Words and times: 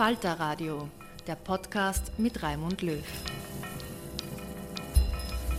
Falter 0.00 0.32
Radio, 0.40 0.88
der 1.26 1.34
Podcast 1.34 2.18
mit 2.18 2.42
Raimund 2.42 2.80
Löw. 2.80 3.04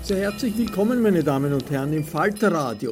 Sehr 0.01 0.17
herzlich 0.17 0.57
willkommen, 0.57 0.99
meine 0.99 1.23
Damen 1.23 1.53
und 1.53 1.69
Herren, 1.69 1.93
im 1.93 2.03
Falter 2.03 2.51
Radio. 2.51 2.91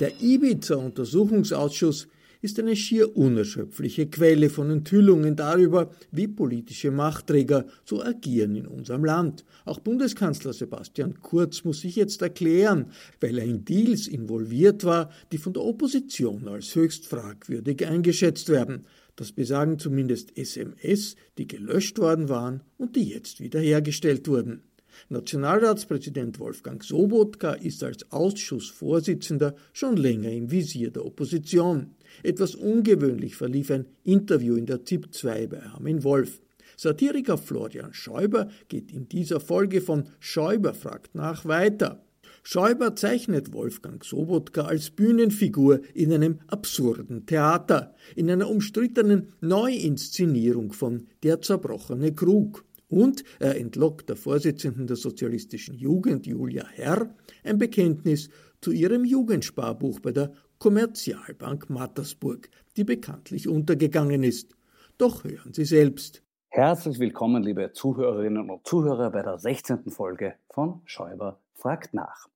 Der 0.00 0.18
Ibiza-Untersuchungsausschuss 0.22 2.08
ist 2.40 2.58
eine 2.58 2.76
schier 2.76 3.14
unerschöpfliche 3.14 4.06
Quelle 4.06 4.48
von 4.48 4.70
Enthüllungen 4.70 5.36
darüber, 5.36 5.90
wie 6.12 6.28
politische 6.28 6.90
Machtträger 6.90 7.66
so 7.84 8.02
agieren 8.02 8.56
in 8.56 8.66
unserem 8.66 9.04
Land. 9.04 9.44
Auch 9.66 9.80
Bundeskanzler 9.80 10.54
Sebastian 10.54 11.20
Kurz 11.20 11.64
muss 11.64 11.80
sich 11.80 11.96
jetzt 11.96 12.22
erklären, 12.22 12.86
weil 13.20 13.36
er 13.36 13.44
in 13.44 13.66
Deals 13.66 14.06
involviert 14.06 14.84
war, 14.84 15.10
die 15.30 15.38
von 15.38 15.52
der 15.52 15.62
Opposition 15.62 16.48
als 16.48 16.74
höchst 16.74 17.06
fragwürdig 17.06 17.86
eingeschätzt 17.86 18.48
werden. 18.48 18.86
Das 19.16 19.32
besagen 19.32 19.78
zumindest 19.78 20.36
SMS, 20.36 21.16
die 21.38 21.48
gelöscht 21.48 21.98
worden 21.98 22.28
waren 22.28 22.62
und 22.76 22.96
die 22.96 23.08
jetzt 23.08 23.40
wiederhergestellt 23.40 24.28
wurden. 24.28 24.62
Nationalratspräsident 25.08 26.38
Wolfgang 26.38 26.82
Sobotka 26.82 27.52
ist 27.52 27.82
als 27.82 28.10
Ausschussvorsitzender 28.12 29.54
schon 29.72 29.96
länger 29.96 30.30
im 30.30 30.50
Visier 30.50 30.90
der 30.90 31.04
Opposition. 31.04 31.94
Etwas 32.22 32.54
ungewöhnlich 32.54 33.36
verlief 33.36 33.70
ein 33.70 33.86
Interview 34.04 34.56
in 34.56 34.66
der 34.66 34.84
ZIP 34.84 35.12
2 35.12 35.46
bei 35.48 35.62
Armin 35.62 36.02
Wolf. 36.04 36.40
Satiriker 36.76 37.38
Florian 37.38 37.94
Schäuber 37.94 38.48
geht 38.68 38.92
in 38.92 39.08
dieser 39.08 39.40
Folge 39.40 39.80
von 39.80 40.08
Schäuber 40.18 40.74
fragt 40.74 41.14
nach 41.14 41.46
weiter. 41.46 42.05
Schäuber 42.48 42.94
zeichnet 42.94 43.52
Wolfgang 43.52 44.04
Sobotka 44.04 44.66
als 44.66 44.90
Bühnenfigur 44.90 45.80
in 45.94 46.12
einem 46.12 46.38
absurden 46.46 47.26
Theater, 47.26 47.96
in 48.14 48.30
einer 48.30 48.48
umstrittenen 48.48 49.32
Neuinszenierung 49.40 50.72
von 50.72 51.08
Der 51.24 51.40
zerbrochene 51.40 52.14
Krug. 52.14 52.64
Und 52.88 53.24
er 53.40 53.56
entlockt 53.56 54.10
der 54.10 54.14
Vorsitzenden 54.14 54.86
der 54.86 54.94
Sozialistischen 54.94 55.74
Jugend, 55.74 56.24
Julia 56.24 56.64
Herr, 56.68 57.12
ein 57.42 57.58
Bekenntnis 57.58 58.30
zu 58.60 58.70
ihrem 58.70 59.04
Jugendsparbuch 59.04 59.98
bei 59.98 60.12
der 60.12 60.32
Kommerzialbank 60.60 61.68
Mattersburg, 61.68 62.48
die 62.76 62.84
bekanntlich 62.84 63.48
untergegangen 63.48 64.22
ist. 64.22 64.54
Doch 64.98 65.24
hören 65.24 65.52
Sie 65.52 65.64
selbst. 65.64 66.22
Herzlich 66.50 67.00
willkommen, 67.00 67.42
liebe 67.42 67.72
Zuhörerinnen 67.72 68.48
und 68.50 68.64
Zuhörer, 68.64 69.10
bei 69.10 69.22
der 69.22 69.36
16. 69.36 69.90
Folge 69.90 70.36
von 70.48 70.82
Schäuber 70.84 71.40
fragt 71.54 71.92
nach. 71.92 72.28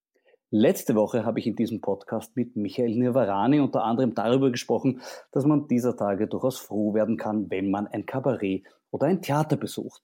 Letzte 0.52 0.96
Woche 0.96 1.24
habe 1.24 1.38
ich 1.38 1.46
in 1.46 1.54
diesem 1.54 1.80
Podcast 1.80 2.34
mit 2.34 2.56
Michael 2.56 2.96
Nirvarani 2.96 3.60
unter 3.60 3.84
anderem 3.84 4.16
darüber 4.16 4.50
gesprochen, 4.50 5.00
dass 5.30 5.44
man 5.44 5.68
dieser 5.68 5.96
Tage 5.96 6.26
durchaus 6.26 6.58
froh 6.58 6.92
werden 6.92 7.16
kann, 7.16 7.48
wenn 7.50 7.70
man 7.70 7.86
ein 7.86 8.04
Kabarett 8.04 8.66
oder 8.90 9.06
ein 9.06 9.22
Theater 9.22 9.56
besucht. 9.56 10.02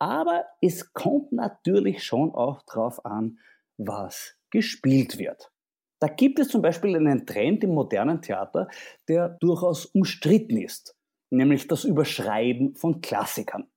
Aber 0.00 0.46
es 0.60 0.92
kommt 0.94 1.30
natürlich 1.30 2.02
schon 2.02 2.34
auch 2.34 2.62
darauf 2.62 3.04
an, 3.06 3.38
was 3.76 4.36
gespielt 4.50 5.16
wird. 5.18 5.52
Da 6.00 6.08
gibt 6.08 6.40
es 6.40 6.48
zum 6.48 6.60
Beispiel 6.60 6.96
einen 6.96 7.24
Trend 7.24 7.62
im 7.62 7.70
modernen 7.70 8.20
Theater, 8.20 8.66
der 9.08 9.28
durchaus 9.40 9.86
umstritten 9.86 10.56
ist, 10.56 10.96
nämlich 11.30 11.68
das 11.68 11.84
Überschreiben 11.84 12.74
von 12.74 13.00
Klassikern. 13.00 13.70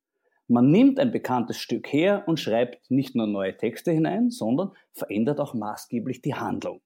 Man 0.49 0.71
nimmt 0.71 0.99
ein 0.99 1.11
bekanntes 1.11 1.57
Stück 1.57 1.91
her 1.91 2.23
und 2.25 2.39
schreibt 2.39 2.89
nicht 2.89 3.15
nur 3.15 3.27
neue 3.27 3.57
Texte 3.57 3.91
hinein, 3.91 4.29
sondern 4.29 4.71
verändert 4.93 5.39
auch 5.39 5.53
maßgeblich 5.53 6.21
die 6.21 6.35
Handlung. 6.35 6.81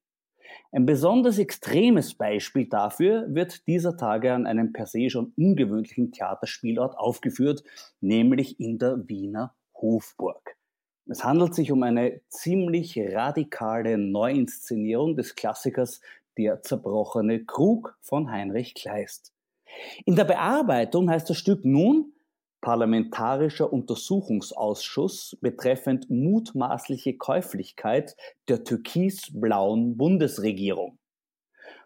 Ein 0.72 0.86
besonders 0.86 1.38
extremes 1.38 2.16
Beispiel 2.16 2.68
dafür 2.68 3.26
wird 3.30 3.68
dieser 3.68 3.98
Tage 3.98 4.34
an 4.34 4.48
einem 4.48 4.74
per 4.74 4.88
se 4.88 5.10
schon 5.10 5.34
ungewöhnlichen 5.38 6.12
Theaterspielort 6.12 6.98
aufgeführt, 6.98 7.64
nämlich 8.00 8.60
in 8.60 8.80
der 8.80 9.08
Wiener 9.08 9.54
Hofburg. 9.76 10.58
Es 11.08 11.24
handelt 11.24 11.54
sich 11.54 11.72
um 11.72 11.84
eine 11.84 12.22
ziemlich 12.30 12.98
radikale 12.98 13.98
Neuinszenierung 13.98 15.16
des 15.16 15.36
Klassikers 15.36 16.02
Der 16.38 16.62
zerbrochene 16.62 17.46
Krug 17.46 17.98
von 18.02 18.32
Heinrich 18.32 18.74
Kleist. 18.74 19.34
In 20.06 20.16
der 20.16 20.24
Bearbeitung 20.24 21.10
heißt 21.10 21.30
das 21.30 21.38
Stück 21.38 21.66
nun 21.66 22.14
Parlamentarischer 22.62 23.74
Untersuchungsausschuss 23.74 25.38
betreffend 25.42 26.10
mutmaßliche 26.10 27.18
Käuflichkeit 27.18 28.16
der 28.48 28.64
türkisblauen 28.64 29.98
Bundesregierung. 29.98 31.00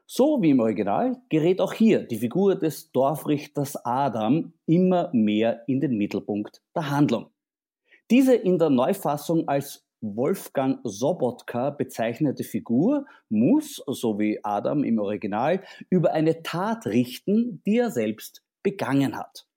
So 0.06 0.42
wie 0.42 0.52
im 0.52 0.60
Original 0.60 1.16
gerät 1.30 1.60
auch 1.60 1.74
hier 1.74 2.04
die 2.04 2.20
Figur 2.20 2.56
des 2.56 2.92
Dorfrichters 2.92 3.76
Adam 3.86 4.54
immer 4.68 5.10
mehr 5.14 5.64
in 5.68 5.80
den 5.80 5.98
Mittelpunkt 5.98 6.62
der 6.76 6.92
Handlung. 6.92 7.32
Diese 8.12 8.36
in 8.36 8.60
der 8.60 8.70
Neufassung 8.70 9.48
als 9.48 9.88
Wolfgang 10.02 10.80
Sobotka 10.84 11.72
bezeichnete 11.72 12.44
Figur 12.44 13.08
muss, 13.30 13.82
so 13.88 14.20
wie 14.20 14.40
Adam 14.44 14.84
im 14.84 15.00
Original, 15.00 15.64
über 15.90 16.12
eine 16.14 16.44
Tat 16.44 16.86
richten, 16.86 17.64
die 17.66 17.78
er 17.78 17.90
selbst 17.90 18.44
begangen 18.62 19.18
hat. 19.18 19.48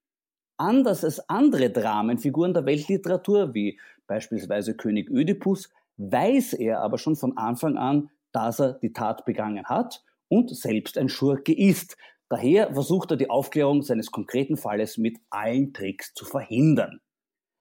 Anders 0.58 1.05
als 1.05 1.28
andere 1.28 1.70
Dramenfiguren 1.70 2.52
der 2.52 2.66
Weltliteratur, 2.66 3.55
wie 3.55 3.78
beispielsweise 4.08 4.76
König 4.76 5.08
Ödipus, 5.08 5.70
weiß 5.99 6.55
er 6.55 6.81
aber 6.81 6.99
schon 6.99 7.14
von 7.14 7.37
Anfang 7.37 7.76
an, 7.76 8.10
dass 8.32 8.60
er 8.60 8.75
die 8.75 8.93
Tat 8.93 9.25
begangen 9.25 9.64
hat 9.66 10.02
und 10.28 10.50
selbst 10.50 10.99
ein 10.99 11.08
Schurke 11.08 11.56
ist. 11.56 11.96
Daher 12.28 12.72
versucht 12.75 13.12
er 13.12 13.16
die 13.16 13.31
Aufklärung 13.31 13.82
seines 13.82 14.10
konkreten 14.10 14.56
Falles 14.56 14.99
mit 14.99 15.19
allen 15.31 15.72
Tricks 15.72 16.12
zu 16.12 16.25
verhindern. 16.25 17.00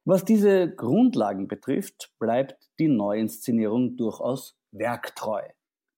Was 0.04 0.26
diese 0.26 0.74
Grundlagen 0.74 1.48
betrifft, 1.48 2.12
bleibt 2.20 2.70
die 2.80 2.88
Neuinszenierung 2.88 3.96
durchaus 3.96 4.58
werktreu. 4.72 5.44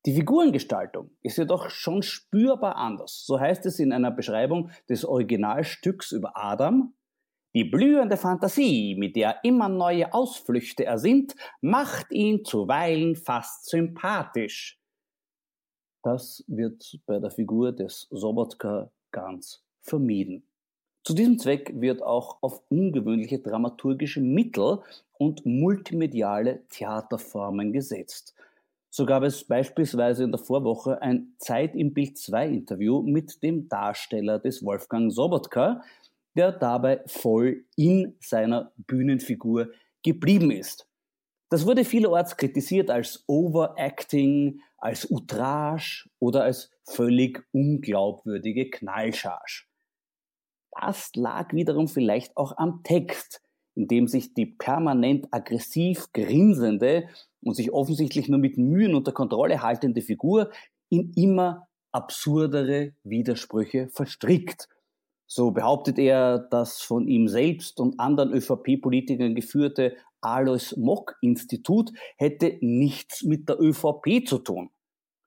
Die 0.05 0.15
Figurengestaltung 0.15 1.11
ist 1.21 1.37
jedoch 1.37 1.69
schon 1.69 2.03
spürbar 2.03 2.77
anders. 2.77 3.25
So 3.25 3.39
heißt 3.39 3.65
es 3.65 3.79
in 3.79 3.91
einer 3.91 4.11
Beschreibung 4.11 4.71
des 4.87 5.03
Originalstücks 5.03 6.13
über 6.13 6.37
Adam. 6.37 6.93
Die 7.53 7.65
blühende 7.65 8.15
Fantasie, 8.15 8.95
mit 8.95 9.15
der 9.15 9.43
immer 9.43 9.67
neue 9.67 10.13
Ausflüchte 10.13 10.85
ersinnt, 10.85 11.35
macht 11.61 12.11
ihn 12.11 12.45
zuweilen 12.45 13.15
fast 13.15 13.69
sympathisch. 13.69 14.79
Das 16.03 16.45
wird 16.47 16.99
bei 17.05 17.19
der 17.19 17.31
Figur 17.31 17.73
des 17.73 18.07
Sobotka 18.11 18.91
ganz 19.11 19.65
vermieden. 19.81 20.43
Zu 21.03 21.13
diesem 21.13 21.39
Zweck 21.39 21.73
wird 21.75 22.03
auch 22.03 22.37
auf 22.41 22.61
ungewöhnliche 22.69 23.39
dramaturgische 23.39 24.21
Mittel 24.21 24.79
und 25.17 25.45
multimediale 25.45 26.67
Theaterformen 26.69 27.73
gesetzt. 27.73 28.35
So 28.91 29.05
gab 29.05 29.23
es 29.23 29.43
beispielsweise 29.43 30.23
in 30.23 30.31
der 30.31 30.39
Vorwoche 30.39 31.01
ein 31.01 31.35
Zeit 31.37 31.75
im 31.75 31.93
Bild 31.93 32.17
2 32.17 32.47
Interview 32.47 33.03
mit 33.03 33.43
dem 33.43 33.69
Darsteller 33.69 34.39
des 34.39 34.63
Wolfgang 34.63 35.11
Sobotka, 35.11 35.83
der 36.35 36.51
dabei 36.51 37.03
voll 37.05 37.65
in 37.75 38.15
seiner 38.19 38.71
Bühnenfigur 38.77 39.69
geblieben 40.03 40.49
ist. 40.49 40.87
Das 41.51 41.65
wurde 41.65 41.85
vielerorts 41.85 42.37
kritisiert 42.37 42.89
als 42.89 43.23
Overacting, 43.27 44.61
als 44.77 45.11
Outrage 45.11 46.09
oder 46.19 46.43
als 46.43 46.71
völlig 46.83 47.43
unglaubwürdige 47.51 48.69
Knallcharge. 48.69 49.65
Das 50.79 51.11
lag 51.15 51.53
wiederum 51.53 51.87
vielleicht 51.87 52.37
auch 52.37 52.57
am 52.57 52.81
Text, 52.83 53.41
in 53.75 53.87
dem 53.87 54.07
sich 54.07 54.33
die 54.33 54.45
permanent 54.45 55.27
aggressiv 55.31 56.11
grinsende 56.13 57.09
und 57.41 57.55
sich 57.55 57.71
offensichtlich 57.71 58.27
nur 58.29 58.39
mit 58.39 58.57
Mühen 58.57 58.95
unter 58.95 59.11
Kontrolle 59.11 59.61
haltende 59.61 60.01
Figur 60.01 60.51
in 60.89 61.13
immer 61.15 61.67
absurdere 61.91 62.93
Widersprüche 63.03 63.89
verstrickt. 63.89 64.67
So 65.27 65.51
behauptet 65.51 65.99
er, 65.99 66.39
das 66.39 66.81
von 66.81 67.07
ihm 67.07 67.27
selbst 67.27 67.79
und 67.79 67.99
anderen 67.99 68.33
ÖVP-Politikern 68.33 69.35
geführte 69.35 69.95
Alois 70.21 70.75
Mock-Institut 70.75 71.91
hätte 72.17 72.57
nichts 72.61 73.23
mit 73.23 73.47
der 73.47 73.61
ÖVP 73.61 74.27
zu 74.27 74.39
tun. 74.39 74.71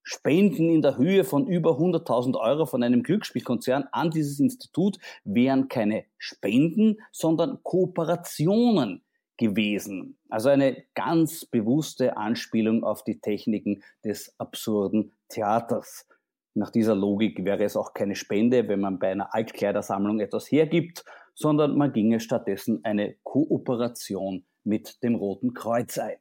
Spenden 0.02 0.68
in 0.68 0.82
der 0.82 0.98
Höhe 0.98 1.22
von 1.22 1.46
über 1.46 1.78
100.000 1.78 2.36
Euro 2.36 2.66
von 2.66 2.82
einem 2.82 3.04
Glücksspielkonzern 3.04 3.84
an 3.92 4.10
dieses 4.10 4.40
Institut 4.40 4.98
wären 5.24 5.68
keine 5.68 6.04
Spenden, 6.18 6.96
sondern 7.12 7.60
Kooperationen 7.62 9.04
gewesen. 9.42 10.16
Also 10.28 10.50
eine 10.50 10.84
ganz 10.94 11.44
bewusste 11.44 12.16
Anspielung 12.16 12.84
auf 12.84 13.02
die 13.02 13.20
Techniken 13.20 13.82
des 14.04 14.32
absurden 14.38 15.12
Theaters. 15.28 16.06
Nach 16.54 16.70
dieser 16.70 16.94
Logik 16.94 17.44
wäre 17.44 17.64
es 17.64 17.76
auch 17.76 17.92
keine 17.92 18.14
Spende, 18.14 18.68
wenn 18.68 18.78
man 18.80 19.00
bei 19.00 19.10
einer 19.10 19.34
Altkleidersammlung 19.34 20.20
etwas 20.20 20.50
hergibt, 20.52 21.04
sondern 21.34 21.76
man 21.76 21.92
ginge 21.92 22.20
stattdessen 22.20 22.84
eine 22.84 23.16
Kooperation 23.24 24.46
mit 24.62 25.02
dem 25.02 25.16
Roten 25.16 25.54
Kreuz 25.54 25.98
ein. 25.98 26.18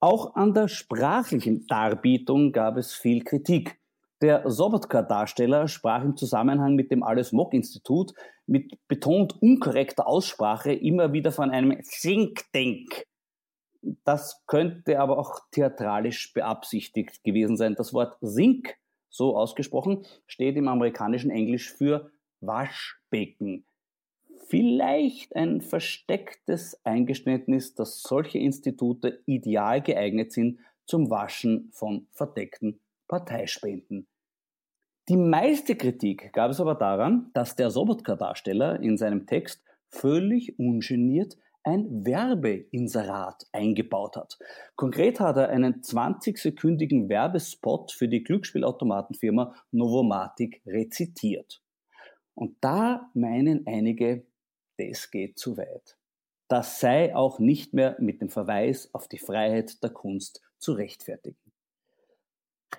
Auch 0.00 0.34
an 0.34 0.52
der 0.52 0.68
sprachlichen 0.68 1.66
Darbietung 1.68 2.52
gab 2.52 2.76
es 2.76 2.92
viel 2.92 3.24
Kritik. 3.24 3.79
Der 4.22 4.50
Sobotka-Darsteller 4.50 5.66
sprach 5.66 6.04
im 6.04 6.14
Zusammenhang 6.14 6.74
mit 6.74 6.90
dem 6.90 7.02
Alles 7.02 7.32
Mock-Institut 7.32 8.12
mit 8.46 8.78
betont 8.86 9.40
unkorrekter 9.40 10.06
Aussprache 10.06 10.72
immer 10.74 11.14
wieder 11.14 11.32
von 11.32 11.50
einem 11.50 11.80
Think-Denk. 11.82 13.06
Das 14.04 14.42
könnte 14.46 15.00
aber 15.00 15.18
auch 15.18 15.40
theatralisch 15.52 16.34
beabsichtigt 16.34 17.24
gewesen 17.24 17.56
sein. 17.56 17.76
Das 17.76 17.94
Wort 17.94 18.18
Sink, 18.20 18.76
so 19.08 19.38
ausgesprochen, 19.38 20.04
steht 20.26 20.56
im 20.56 20.68
amerikanischen 20.68 21.30
Englisch 21.30 21.72
für 21.72 22.10
Waschbecken. 22.40 23.64
Vielleicht 24.48 25.34
ein 25.34 25.62
verstecktes 25.62 26.78
Eingeständnis, 26.84 27.74
dass 27.74 28.02
solche 28.02 28.38
Institute 28.38 29.22
ideal 29.24 29.80
geeignet 29.80 30.32
sind 30.32 30.58
zum 30.84 31.08
Waschen 31.08 31.70
von 31.72 32.06
verdeckten 32.10 32.80
Parteispenden. 33.08 34.09
Die 35.10 35.16
meiste 35.16 35.74
Kritik 35.74 36.32
gab 36.32 36.52
es 36.52 36.60
aber 36.60 36.76
daran, 36.76 37.32
dass 37.34 37.56
der 37.56 37.72
Sobotka-Darsteller 37.72 38.80
in 38.80 38.96
seinem 38.96 39.26
Text 39.26 39.60
völlig 39.88 40.56
ungeniert 40.56 41.36
ein 41.64 42.06
Werbeinserat 42.06 43.44
eingebaut 43.50 44.14
hat. 44.16 44.38
Konkret 44.76 45.18
hat 45.18 45.36
er 45.36 45.48
einen 45.48 45.80
20-sekündigen 45.80 47.08
Werbespot 47.08 47.90
für 47.90 48.06
die 48.06 48.22
Glücksspielautomatenfirma 48.22 49.52
Novomatic 49.72 50.62
rezitiert. 50.64 51.60
Und 52.34 52.58
da 52.60 53.10
meinen 53.12 53.66
einige, 53.66 54.28
das 54.78 55.10
geht 55.10 55.40
zu 55.40 55.56
weit. 55.56 55.98
Das 56.46 56.78
sei 56.78 57.16
auch 57.16 57.40
nicht 57.40 57.74
mehr 57.74 57.96
mit 57.98 58.20
dem 58.20 58.28
Verweis 58.28 58.94
auf 58.94 59.08
die 59.08 59.18
Freiheit 59.18 59.82
der 59.82 59.90
Kunst 59.90 60.40
zu 60.60 60.70
rechtfertigen. 60.70 61.49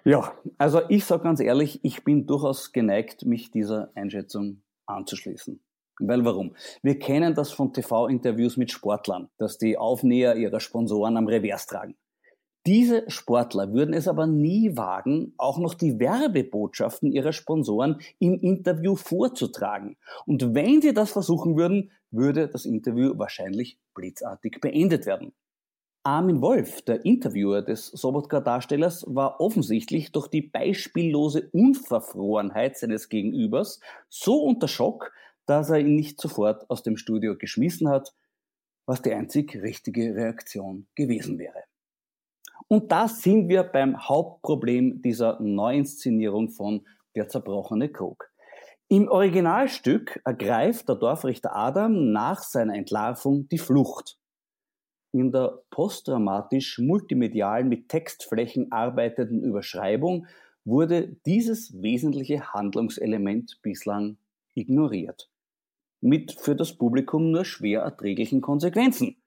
Ja, 0.04 0.34
also 0.58 0.82
ich 0.90 1.06
sage 1.06 1.24
ganz 1.24 1.40
ehrlich, 1.40 1.80
ich 1.84 2.04
bin 2.04 2.26
durchaus 2.26 2.72
geneigt, 2.72 3.26
mich 3.26 3.52
dieser 3.52 3.92
Einschätzung 3.94 4.64
anzuschließen. 4.88 5.62
Weil 6.00 6.26
warum? 6.26 6.56
Wir 6.82 6.98
kennen 6.98 7.36
das 7.36 7.52
von 7.52 7.72
TV-Interviews 7.72 8.58
mit 8.58 8.72
Sportlern, 8.72 9.30
dass 9.38 9.60
die 9.60 9.78
Aufnäher 9.78 10.36
ihrer 10.36 10.60
Sponsoren 10.60 11.18
am 11.18 11.28
Revers 11.28 11.68
tragen. 11.68 11.96
Diese 12.66 13.10
Sportler 13.10 13.74
würden 13.74 13.94
es 13.94 14.08
aber 14.08 14.28
nie 14.28 14.76
wagen, 14.78 15.34
auch 15.38 15.58
noch 15.58 15.74
die 15.76 16.00
Werbebotschaften 16.00 17.12
ihrer 17.12 17.34
Sponsoren 17.34 18.00
im 18.20 18.40
Interview 18.40 18.96
vorzutragen. 18.96 19.98
Und 20.26 20.56
wenn 20.56 20.82
sie 20.82 20.94
das 20.94 21.12
versuchen 21.12 21.58
würden, 21.58 21.92
würde 22.12 22.48
das 22.48 22.66
Interview 22.66 23.14
wahrscheinlich 23.18 23.80
blitzartig 23.96 24.60
beendet 24.62 25.06
werden. 25.06 25.34
Armin 26.04 26.42
Wolf, 26.42 26.82
der 26.82 27.06
Interviewer 27.06 27.62
des 27.62 27.88
Sobotka-Darstellers, 27.88 29.06
war 29.08 29.40
offensichtlich 29.40 30.12
durch 30.12 30.28
die 30.30 30.42
beispiellose 30.42 31.50
Unverfrorenheit 31.52 32.76
seines 32.76 33.08
Gegenübers 33.08 33.80
so 34.10 34.42
unter 34.42 34.68
Schock, 34.68 35.14
dass 35.46 35.70
er 35.70 35.80
ihn 35.80 35.94
nicht 35.94 36.20
sofort 36.20 36.68
aus 36.72 36.82
dem 36.82 36.98
Studio 36.98 37.38
geschmissen 37.38 37.88
hat, 37.88 38.16
was 38.88 39.04
die 39.04 39.14
einzig 39.14 39.56
richtige 39.62 40.16
Reaktion 40.16 40.88
gewesen 40.96 41.38
wäre. 41.38 41.64
Und 42.68 42.92
da 42.92 43.08
sind 43.08 43.48
wir 43.48 43.62
beim 43.62 44.08
Hauptproblem 44.08 45.04
dieser 45.04 45.40
Neuinszenierung 45.40 46.50
von 46.50 46.88
Der 47.16 47.28
zerbrochene 47.28 47.92
Krug. 47.92 48.32
Im 48.88 49.08
Originalstück 49.08 50.20
ergreift 50.26 50.90
der 50.90 50.96
Dorfrichter 50.96 51.56
Adam 51.56 52.12
nach 52.12 52.42
seiner 52.42 52.74
Entlarvung 52.74 53.48
die 53.50 53.60
Flucht 53.60 54.18
in 55.12 55.32
der 55.32 55.60
postdramatisch 55.70 56.80
multimedial 56.80 57.64
mit 57.64 57.90
Textflächen 57.90 58.72
arbeitenden 58.72 59.44
Überschreibung 59.44 60.28
wurde 60.64 61.16
dieses 61.26 61.82
wesentliche 61.82 62.54
Handlungselement 62.54 63.60
bislang 63.62 64.18
ignoriert. 64.54 65.30
Mit 66.02 66.32
für 66.32 66.56
das 66.56 66.74
Publikum 66.74 67.32
nur 67.32 67.46
schwer 67.46 67.82
erträglichen 67.82 68.42
Konsequenzen. 68.42 69.18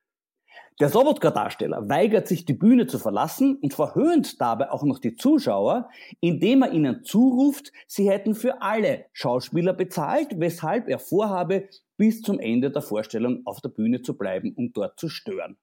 Der 0.81 0.89
Sobotka-Darsteller 0.89 1.89
weigert 1.89 2.27
sich, 2.27 2.45
die 2.45 2.53
Bühne 2.53 2.89
zu 2.89 2.99
verlassen 2.99 3.57
und 3.57 3.75
verhöhnt 3.75 4.41
dabei 4.41 4.73
auch 4.73 4.83
noch 4.83 4.99
die 4.99 5.15
Zuschauer, 5.15 5.89
indem 6.19 6.63
er 6.63 6.73
ihnen 6.73 7.05
zuruft, 7.05 7.73
sie 7.87 8.11
hätten 8.11 8.35
für 8.35 8.61
alle 8.61 9.05
Schauspieler 9.13 9.73
bezahlt, 9.73 10.41
weshalb 10.41 10.89
er 10.89 10.99
vorhabe, 10.99 11.69
bis 11.97 12.23
zum 12.23 12.41
Ende 12.41 12.73
der 12.73 12.83
Vorstellung 12.83 13.43
auf 13.45 13.61
der 13.61 13.69
Bühne 13.69 14.03
zu 14.03 14.19
bleiben 14.19 14.53
und 14.57 14.77
dort 14.77 14.99
zu 14.99 15.09
stören. 15.09 15.57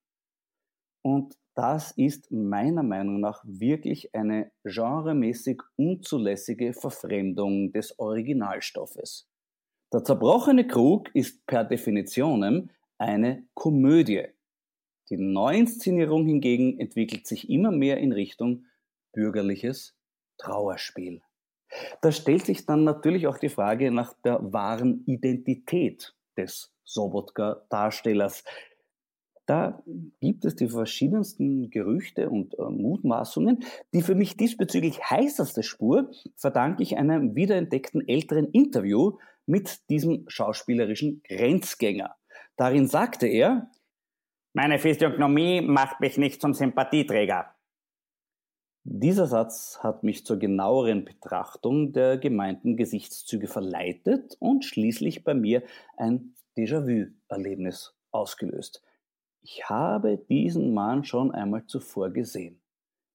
Und 1.01 1.37
das 1.55 1.91
ist 1.91 2.31
meiner 2.31 2.83
Meinung 2.83 3.19
nach 3.19 3.43
wirklich 3.45 4.15
eine 4.15 4.51
genremäßig 4.63 5.61
unzulässige 5.75 6.73
Verfremdung 6.73 7.73
des 7.73 7.99
Originalstoffes. 7.99 9.27
Der 9.93 10.03
zerbrochene 10.03 10.65
Krug 10.67 11.13
ist 11.13 11.45
per 11.45 11.65
Definition 11.65 12.71
eine 12.97 13.45
Komödie. 13.53 14.27
Die 15.09 15.17
Neuinszenierung 15.17 16.25
hingegen 16.25 16.79
entwickelt 16.79 17.27
sich 17.27 17.49
immer 17.49 17.71
mehr 17.71 17.97
in 17.97 18.13
Richtung 18.13 18.65
bürgerliches 19.11 19.97
Trauerspiel. 20.37 21.21
Da 22.01 22.11
stellt 22.11 22.45
sich 22.45 22.65
dann 22.65 22.85
natürlich 22.85 23.27
auch 23.27 23.37
die 23.37 23.49
Frage 23.49 23.91
nach 23.91 24.13
der 24.23 24.39
wahren 24.53 25.03
Identität 25.05 26.15
des 26.37 26.73
Sobotka-Darstellers. 26.85 28.43
Da 29.51 29.83
gibt 30.21 30.45
es 30.45 30.55
die 30.55 30.69
verschiedensten 30.69 31.69
Gerüchte 31.71 32.29
und 32.29 32.57
äh, 32.57 32.61
Mutmaßungen. 32.69 33.65
Die 33.93 34.01
für 34.01 34.15
mich 34.15 34.37
diesbezüglich 34.37 35.03
heißeste 35.03 35.61
Spur 35.61 36.09
verdanke 36.37 36.83
ich 36.83 36.95
einem 36.95 37.35
wiederentdeckten 37.35 38.07
älteren 38.07 38.45
Interview 38.51 39.17
mit 39.45 39.89
diesem 39.89 40.23
schauspielerischen 40.29 41.21
Grenzgänger. 41.27 42.15
Darin 42.55 42.87
sagte 42.87 43.27
er, 43.27 43.69
meine 44.53 44.79
Physiognomie 44.79 45.59
macht 45.59 45.99
mich 45.99 46.17
nicht 46.17 46.39
zum 46.39 46.53
Sympathieträger. 46.53 47.53
Dieser 48.85 49.27
Satz 49.27 49.79
hat 49.81 50.03
mich 50.03 50.25
zur 50.25 50.39
genaueren 50.39 51.03
Betrachtung 51.03 51.91
der 51.91 52.17
gemeinten 52.17 52.77
Gesichtszüge 52.77 53.47
verleitet 53.47 54.37
und 54.39 54.63
schließlich 54.63 55.25
bei 55.25 55.33
mir 55.33 55.61
ein 55.97 56.35
Déjà-vu-Erlebnis 56.55 57.93
ausgelöst. 58.11 58.81
Ich 59.41 59.67
habe 59.69 60.17
diesen 60.17 60.73
Mann 60.73 61.03
schon 61.03 61.31
einmal 61.31 61.65
zuvor 61.65 62.11
gesehen, 62.11 62.61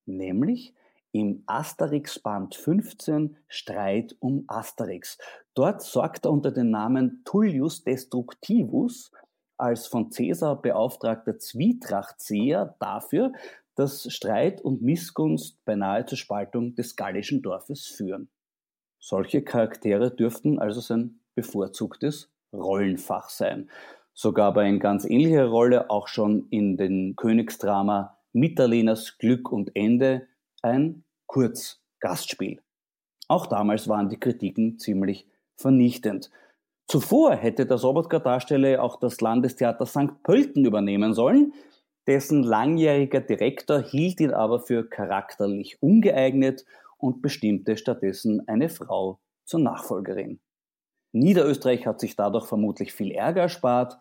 nämlich 0.07 0.75
im 1.13 1.45
Asterix-Band 1.47 2.55
15 2.57 3.37
Streit 3.49 4.17
um 4.19 4.45
Asterix. 4.49 5.19
Dort 5.55 5.83
sorgt 5.83 6.27
er 6.27 6.33
unter 6.33 6.51
dem 6.51 6.71
Namen 6.71 7.23
Tullius 7.25 7.85
Destructivus 7.85 9.13
als 9.57 9.87
von 9.87 10.11
Caesar 10.11 10.61
beauftragter 10.61 11.39
Zwietrachtseher 11.39 12.77
dafür, 12.81 13.33
dass 13.77 14.13
Streit 14.13 14.61
und 14.61 14.83
Missgunst 14.83 15.65
beinahe 15.65 16.05
zur 16.07 16.19
Spaltung 16.19 16.75
des 16.75 16.97
gallischen 16.97 17.41
Dorfes 17.41 17.87
führen. 17.87 18.31
Solche 18.99 19.43
Charaktere 19.43 20.11
dürften 20.11 20.59
also 20.59 20.81
sein 20.81 21.21
bevorzugtes 21.35 22.31
Rollenfach 22.53 23.29
sein. 23.29 23.71
So 24.19 24.33
gab 24.33 24.57
er 24.57 24.65
in 24.65 24.81
ganz 24.81 25.05
ähnlicher 25.05 25.45
Rolle 25.45 25.91
auch 25.91 26.09
schon 26.09 26.49
in 26.49 26.79
den 26.79 27.17
Königsdrama 27.17 28.17
Mitterlehners 28.33 29.19
Glück 29.19 29.53
und 29.53 29.77
Ende 29.77 30.27
ein 30.63 31.05
Kurzgastspiel. 31.27 32.63
Auch 33.29 33.47
damals 33.47 33.89
waren 33.89 34.09
die 34.09 34.19
Kritiken 34.19 34.79
ziemlich 34.79 35.29
vernichtend. 35.59 36.31
Zuvor 36.89 37.35
hätte 37.35 37.67
der 37.67 37.77
Sobotka-Darsteller 37.77 38.83
auch 38.83 38.99
das 38.99 39.21
Landestheater 39.21 39.85
St. 39.85 40.23
Pölten 40.23 40.65
übernehmen 40.65 41.13
sollen, 41.13 41.53
dessen 42.07 42.43
langjähriger 42.43 43.21
Direktor 43.21 43.83
hielt 43.83 44.21
ihn 44.21 44.31
aber 44.31 44.61
für 44.61 44.89
charakterlich 44.89 45.83
ungeeignet 45.83 46.65
und 46.97 47.21
bestimmte 47.21 47.77
stattdessen 47.77 48.49
eine 48.49 48.71
Frau 48.71 49.21
zur 49.45 49.61
Nachfolgerin. 49.61 50.41
Niederösterreich 51.19 51.87
hat 51.87 52.01
sich 52.01 52.17
dadurch 52.17 52.47
vermutlich 52.47 52.93
viel 52.93 53.13
Ärger 53.13 53.43
erspart. 53.43 53.99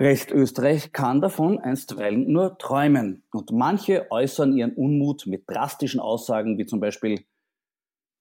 Restösterreich 0.00 0.92
kann 0.92 1.20
davon 1.20 1.58
einstweilen 1.58 2.30
nur 2.30 2.58
träumen. 2.58 3.24
Und 3.32 3.50
manche 3.50 4.10
äußern 4.10 4.56
ihren 4.56 4.74
Unmut 4.74 5.26
mit 5.26 5.44
drastischen 5.46 6.00
Aussagen 6.00 6.58
wie 6.58 6.66
zum 6.66 6.80
Beispiel 6.80 7.24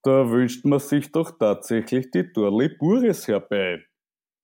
da 0.07 0.29
wünscht 0.29 0.63
man 0.63 0.79
sich 0.79 1.11
doch 1.11 1.31
tatsächlich 1.37 2.11
die 2.11 2.31
Dorli 2.31 2.69
Buris 2.69 3.27
herbei. 3.27 3.83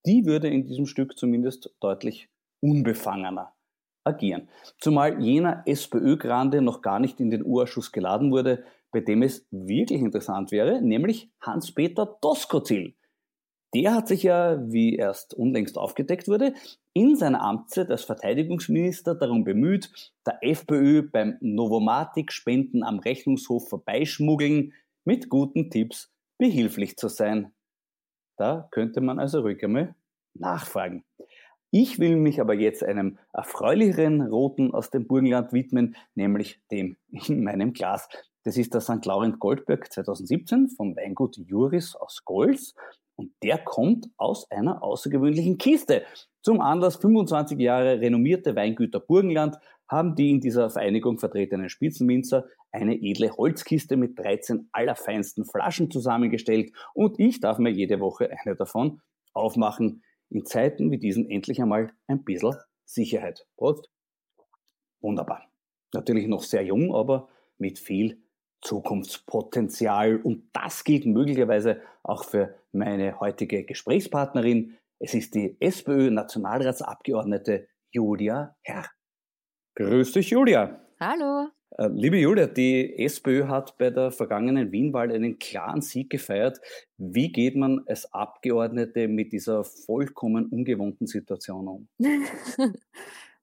Die 0.06 0.26
würde 0.26 0.50
in 0.50 0.66
diesem 0.66 0.86
Stück 0.86 1.18
zumindest 1.18 1.74
deutlich 1.80 2.28
unbefangener 2.60 3.54
agieren. 4.04 4.50
Zumal 4.80 5.24
jener 5.24 5.64
SPÖ-Grande 5.66 6.62
noch 6.62 6.82
gar 6.82 7.00
nicht 7.00 7.22
in 7.22 7.30
den 7.30 7.46
Urschuss 7.46 7.94
geladen 7.94 8.32
wurde, 8.32 8.66
bei 8.92 9.00
dem 9.00 9.22
es 9.22 9.48
wirklich 9.52 10.02
interessant 10.02 10.52
wäre, 10.52 10.82
nämlich 10.82 11.32
Hans-Peter 11.40 12.18
Doskozil. 12.22 12.96
Der 13.74 13.96
hat 13.96 14.08
sich 14.08 14.24
ja, 14.24 14.60
wie 14.72 14.96
erst 14.96 15.34
unlängst 15.34 15.78
aufgedeckt 15.78 16.28
wurde, 16.28 16.54
in 16.94 17.16
seiner 17.16 17.42
Amtszeit 17.42 17.90
als 17.90 18.04
Verteidigungsminister 18.04 19.16
darum 19.16 19.44
bemüht, 19.44 19.92
der 20.28 20.38
FPÖ 20.42 21.02
beim 21.02 21.38
Novomatic-Spenden 21.42 22.84
am 22.84 23.00
Rechnungshof 23.00 23.70
vorbeischmuggeln 23.70 24.74
mit 25.06 25.30
guten 25.30 25.72
Tipps 25.72 26.12
behilflich 26.38 26.98
zu 26.98 27.08
sein. 27.08 27.52
Da 28.38 28.68
könnte 28.72 29.02
man 29.02 29.20
also 29.20 29.42
ruhig 29.42 29.64
einmal 29.64 29.96
nachfragen. 30.36 31.04
Ich 31.72 31.98
will 31.98 32.18
mich 32.18 32.40
aber 32.40 32.54
jetzt 32.54 32.84
einem 32.84 33.18
erfreulicheren 33.32 34.22
Roten 34.22 34.72
aus 34.74 34.92
dem 34.92 35.08
Burgenland 35.08 35.54
widmen, 35.54 35.96
nämlich 36.14 36.62
dem 36.70 36.98
in 37.10 37.44
meinem 37.44 37.74
Glas. 37.74 38.08
Das 38.44 38.58
ist 38.58 38.74
der 38.76 38.82
St. 38.82 39.04
Laurent 39.06 39.40
Goldberg 39.40 39.92
2017 39.92 40.70
vom 40.70 40.96
Weingut 40.96 41.38
Juris 41.38 41.96
aus 41.96 42.24
Golz 42.26 42.76
und 43.16 43.32
der 43.44 43.58
kommt 43.58 44.10
aus 44.18 44.50
einer 44.52 44.84
außergewöhnlichen 44.84 45.58
Kiste. 45.58 46.04
Zum 46.42 46.62
Anlass 46.62 46.98
25 46.98 47.60
Jahre 47.60 48.00
renommierte 48.00 48.56
Weingüter 48.56 49.00
Burgenland 49.00 49.58
haben 49.88 50.16
die 50.16 50.32
in 50.32 50.42
dieser 50.42 50.70
Vereinigung 50.70 51.20
vertretenen 51.20 51.70
Spitzenwinzer 51.70 52.46
eine 52.72 52.96
edle 52.96 53.32
Holzkiste 53.32 53.98
mit 53.98 54.18
13 54.18 54.70
allerfeinsten 54.72 55.46
Flaschen 55.46 55.92
zusammengestellt 55.92 56.74
und 56.94 57.20
ich 57.20 57.40
darf 57.40 57.60
mir 57.60 57.70
jede 57.70 58.00
Woche 58.00 58.30
eine 58.32 58.56
davon 58.56 59.02
aufmachen 59.34 60.04
in 60.30 60.46
Zeiten 60.46 60.90
wie 60.90 60.98
diesen 60.98 61.30
endlich 61.30 61.62
einmal 61.62 61.92
ein 62.08 62.24
bisschen 62.24 62.56
Sicherheit. 62.86 63.46
Prost. 63.56 63.90
Wunderbar. 65.00 65.48
Natürlich 65.94 66.28
noch 66.28 66.44
sehr 66.44 66.64
jung, 66.64 66.96
aber 66.96 67.30
mit 67.58 67.78
viel 67.78 68.23
Zukunftspotenzial. 68.64 70.18
Und 70.18 70.50
das 70.54 70.84
gilt 70.84 71.06
möglicherweise 71.06 71.82
auch 72.02 72.24
für 72.24 72.56
meine 72.72 73.20
heutige 73.20 73.64
Gesprächspartnerin. 73.64 74.76
Es 75.00 75.14
ist 75.14 75.36
die 75.36 75.56
SPÖ-Nationalratsabgeordnete 75.60 77.68
Julia 77.92 78.56
Herr. 78.62 78.90
Grüß 79.76 80.14
dich, 80.14 80.30
Julia. 80.30 80.80
Hallo. 81.00 81.50
Äh, 81.78 81.88
liebe 81.88 82.18
Julia, 82.18 82.48
die 82.48 82.98
SPÖ 83.00 83.48
hat 83.48 83.78
bei 83.78 83.90
der 83.90 84.12
vergangenen 84.12 84.72
Wienwahl 84.72 85.12
einen 85.12 85.40
klaren 85.40 85.82
Sieg 85.82 86.10
gefeiert. 86.10 86.60
Wie 86.98 87.32
geht 87.32 87.56
man 87.56 87.82
als 87.88 88.14
Abgeordnete 88.14 89.08
mit 89.08 89.34
dieser 89.34 89.64
vollkommen 89.64 90.48
ungewohnten 90.48 91.08
Situation 91.08 91.68
um? 91.68 91.88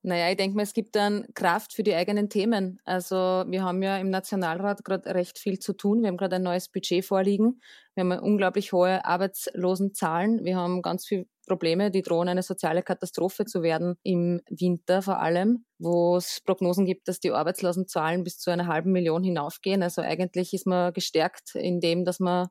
Naja, 0.02 0.30
ich 0.30 0.36
denke 0.38 0.56
mal, 0.56 0.62
es 0.62 0.72
gibt 0.72 0.96
dann 0.96 1.26
Kraft 1.34 1.74
für 1.74 1.82
die 1.82 1.94
eigenen 1.94 2.30
Themen. 2.30 2.80
Also 2.84 3.16
wir 3.46 3.62
haben 3.62 3.82
ja 3.82 3.98
im 3.98 4.08
Nationalrat 4.08 4.82
gerade 4.82 5.14
recht 5.14 5.38
viel 5.38 5.58
zu 5.58 5.74
tun. 5.74 6.00
Wir 6.00 6.08
haben 6.08 6.16
gerade 6.16 6.36
ein 6.36 6.42
neues 6.42 6.70
Budget 6.70 7.04
vorliegen. 7.04 7.60
Wir 7.94 8.04
haben 8.04 8.18
unglaublich 8.18 8.72
hohe 8.72 9.04
Arbeitslosenzahlen. 9.04 10.42
Wir 10.42 10.56
haben 10.56 10.80
ganz 10.80 11.06
viele 11.06 11.26
Probleme, 11.46 11.90
die 11.90 12.00
drohen 12.00 12.28
eine 12.28 12.42
soziale 12.42 12.82
Katastrophe 12.82 13.44
zu 13.44 13.62
werden 13.62 13.96
im 14.02 14.40
Winter 14.48 15.02
vor 15.02 15.20
allem, 15.20 15.66
wo 15.78 16.16
es 16.16 16.40
Prognosen 16.46 16.86
gibt, 16.86 17.06
dass 17.08 17.20
die 17.20 17.32
Arbeitslosenzahlen 17.32 18.24
bis 18.24 18.38
zu 18.38 18.50
einer 18.50 18.68
halben 18.68 18.92
Million 18.92 19.22
hinaufgehen. 19.22 19.82
Also 19.82 20.00
eigentlich 20.00 20.54
ist 20.54 20.66
man 20.66 20.94
gestärkt 20.94 21.54
in 21.56 21.80
dem, 21.80 22.06
dass 22.06 22.20
man 22.20 22.48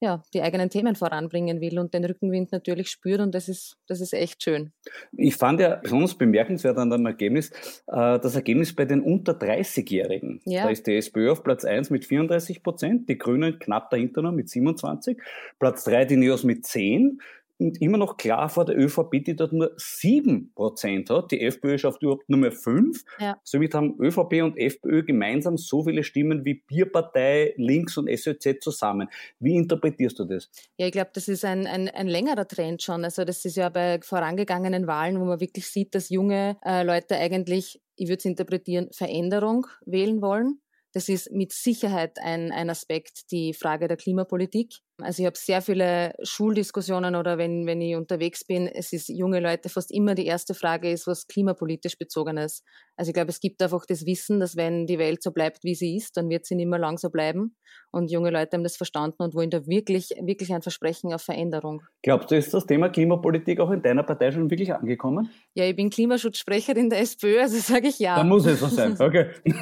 ja, 0.00 0.22
die 0.32 0.40
eigenen 0.40 0.70
Themen 0.70 0.96
voranbringen 0.96 1.60
will 1.60 1.78
und 1.78 1.92
den 1.92 2.04
Rückenwind 2.04 2.52
natürlich 2.52 2.88
spürt 2.88 3.20
und 3.20 3.34
das 3.34 3.48
ist, 3.48 3.76
das 3.86 4.00
ist 4.00 4.14
echt 4.14 4.42
schön. 4.42 4.72
Ich 5.12 5.36
fand 5.36 5.60
ja 5.60 5.76
besonders 5.76 6.14
bemerkenswert 6.14 6.78
an 6.78 6.88
dem 6.88 7.04
Ergebnis, 7.04 7.50
äh, 7.86 8.18
das 8.18 8.34
Ergebnis 8.34 8.74
bei 8.74 8.86
den 8.86 9.02
unter 9.02 9.32
30-Jährigen. 9.32 10.40
Ja. 10.46 10.64
Da 10.64 10.70
ist 10.70 10.86
die 10.86 10.96
SPÖ 10.96 11.30
auf 11.30 11.44
Platz 11.44 11.66
1 11.66 11.90
mit 11.90 12.06
34 12.06 12.62
Prozent, 12.62 13.08
die 13.10 13.18
Grünen 13.18 13.58
knapp 13.58 13.90
dahinter 13.90 14.22
noch 14.22 14.32
mit 14.32 14.48
27, 14.48 15.18
Platz 15.58 15.84
3 15.84 16.06
die 16.06 16.16
Neos 16.16 16.44
mit 16.44 16.64
10, 16.64 17.20
und 17.60 17.80
immer 17.80 17.98
noch 17.98 18.16
klar 18.16 18.48
vor 18.48 18.64
der 18.64 18.78
ÖVP, 18.78 19.24
die 19.24 19.36
dort 19.36 19.52
nur 19.52 19.76
7% 19.76 21.10
hat. 21.10 21.30
Die 21.30 21.40
FPÖ 21.42 21.78
schafft 21.78 22.02
überhaupt 22.02 22.28
nur 22.28 22.38
mehr 22.38 22.52
5. 22.52 23.04
Ja. 23.18 23.38
Somit 23.44 23.74
haben 23.74 23.96
ÖVP 24.00 24.42
und 24.42 24.56
FPÖ 24.56 25.04
gemeinsam 25.04 25.58
so 25.58 25.84
viele 25.84 26.02
Stimmen 26.02 26.44
wie 26.44 26.54
Bierpartei, 26.54 27.54
Links 27.56 27.96
und 27.98 28.08
SÖZ 28.08 28.60
zusammen. 28.60 29.08
Wie 29.38 29.54
interpretierst 29.54 30.18
du 30.18 30.24
das? 30.24 30.50
Ja, 30.78 30.86
ich 30.86 30.92
glaube, 30.92 31.10
das 31.12 31.28
ist 31.28 31.44
ein, 31.44 31.66
ein, 31.66 31.88
ein 31.88 32.08
längerer 32.08 32.48
Trend 32.48 32.82
schon. 32.82 33.04
Also 33.04 33.24
das 33.24 33.44
ist 33.44 33.56
ja 33.56 33.68
bei 33.68 34.00
vorangegangenen 34.02 34.86
Wahlen, 34.86 35.20
wo 35.20 35.24
man 35.24 35.40
wirklich 35.40 35.66
sieht, 35.66 35.94
dass 35.94 36.08
junge 36.08 36.56
äh, 36.64 36.82
Leute 36.82 37.16
eigentlich, 37.16 37.80
ich 37.96 38.08
würde 38.08 38.18
es 38.18 38.24
interpretieren, 38.24 38.88
Veränderung 38.92 39.66
wählen 39.84 40.22
wollen. 40.22 40.60
Das 40.92 41.08
ist 41.08 41.30
mit 41.30 41.52
Sicherheit 41.52 42.18
ein, 42.18 42.50
ein 42.50 42.68
Aspekt, 42.68 43.30
die 43.30 43.54
Frage 43.54 43.86
der 43.86 43.96
Klimapolitik. 43.96 44.80
Also 45.02 45.22
ich 45.22 45.26
habe 45.26 45.36
sehr 45.36 45.62
viele 45.62 46.14
Schuldiskussionen 46.22 47.14
oder 47.14 47.38
wenn, 47.38 47.66
wenn 47.66 47.80
ich 47.80 47.96
unterwegs 47.96 48.44
bin, 48.44 48.66
es 48.66 48.92
ist 48.92 49.08
junge 49.08 49.40
Leute 49.40 49.68
fast 49.68 49.90
immer 49.92 50.14
die 50.14 50.26
erste 50.26 50.54
Frage 50.54 50.90
ist, 50.90 51.06
was 51.06 51.26
klimapolitisch 51.26 51.98
bezogen 51.98 52.36
ist. 52.36 52.64
Also 52.96 53.10
ich 53.10 53.14
glaube, 53.14 53.30
es 53.30 53.40
gibt 53.40 53.62
einfach 53.62 53.86
das 53.86 54.04
Wissen, 54.04 54.40
dass 54.40 54.56
wenn 54.56 54.86
die 54.86 54.98
Welt 54.98 55.22
so 55.22 55.30
bleibt, 55.30 55.64
wie 55.64 55.74
sie 55.74 55.96
ist, 55.96 56.16
dann 56.16 56.28
wird 56.28 56.44
sie 56.44 56.54
nicht 56.54 56.68
mehr 56.68 56.78
lang 56.78 56.98
so 56.98 57.08
bleiben. 57.08 57.56
Und 57.92 58.10
junge 58.10 58.30
Leute 58.30 58.56
haben 58.56 58.62
das 58.62 58.76
verstanden 58.76 59.22
und 59.22 59.34
wollen 59.34 59.50
da 59.50 59.66
wirklich, 59.66 60.10
wirklich 60.20 60.52
ein 60.52 60.62
Versprechen 60.62 61.12
auf 61.12 61.22
Veränderung. 61.22 61.82
Glaubst 62.02 62.30
du, 62.30 62.36
ist 62.36 62.54
das 62.54 62.66
Thema 62.66 62.88
Klimapolitik 62.88 63.58
auch 63.58 63.70
in 63.70 63.82
deiner 63.82 64.04
Partei 64.04 64.30
schon 64.30 64.48
wirklich 64.48 64.72
angekommen? 64.72 65.30
Ja, 65.54 65.64
ich 65.64 65.74
bin 65.74 65.90
Klimaschutzsprecherin 65.90 66.90
der 66.90 67.00
SPÖ, 67.00 67.40
also 67.40 67.58
sage 67.72 67.88
ich 67.88 67.98
ja. 67.98 68.16
Da 68.16 68.24
muss 68.24 68.46
es 68.46 68.60
so 68.60 68.66
sein, 68.66 68.96
okay. 69.00 69.30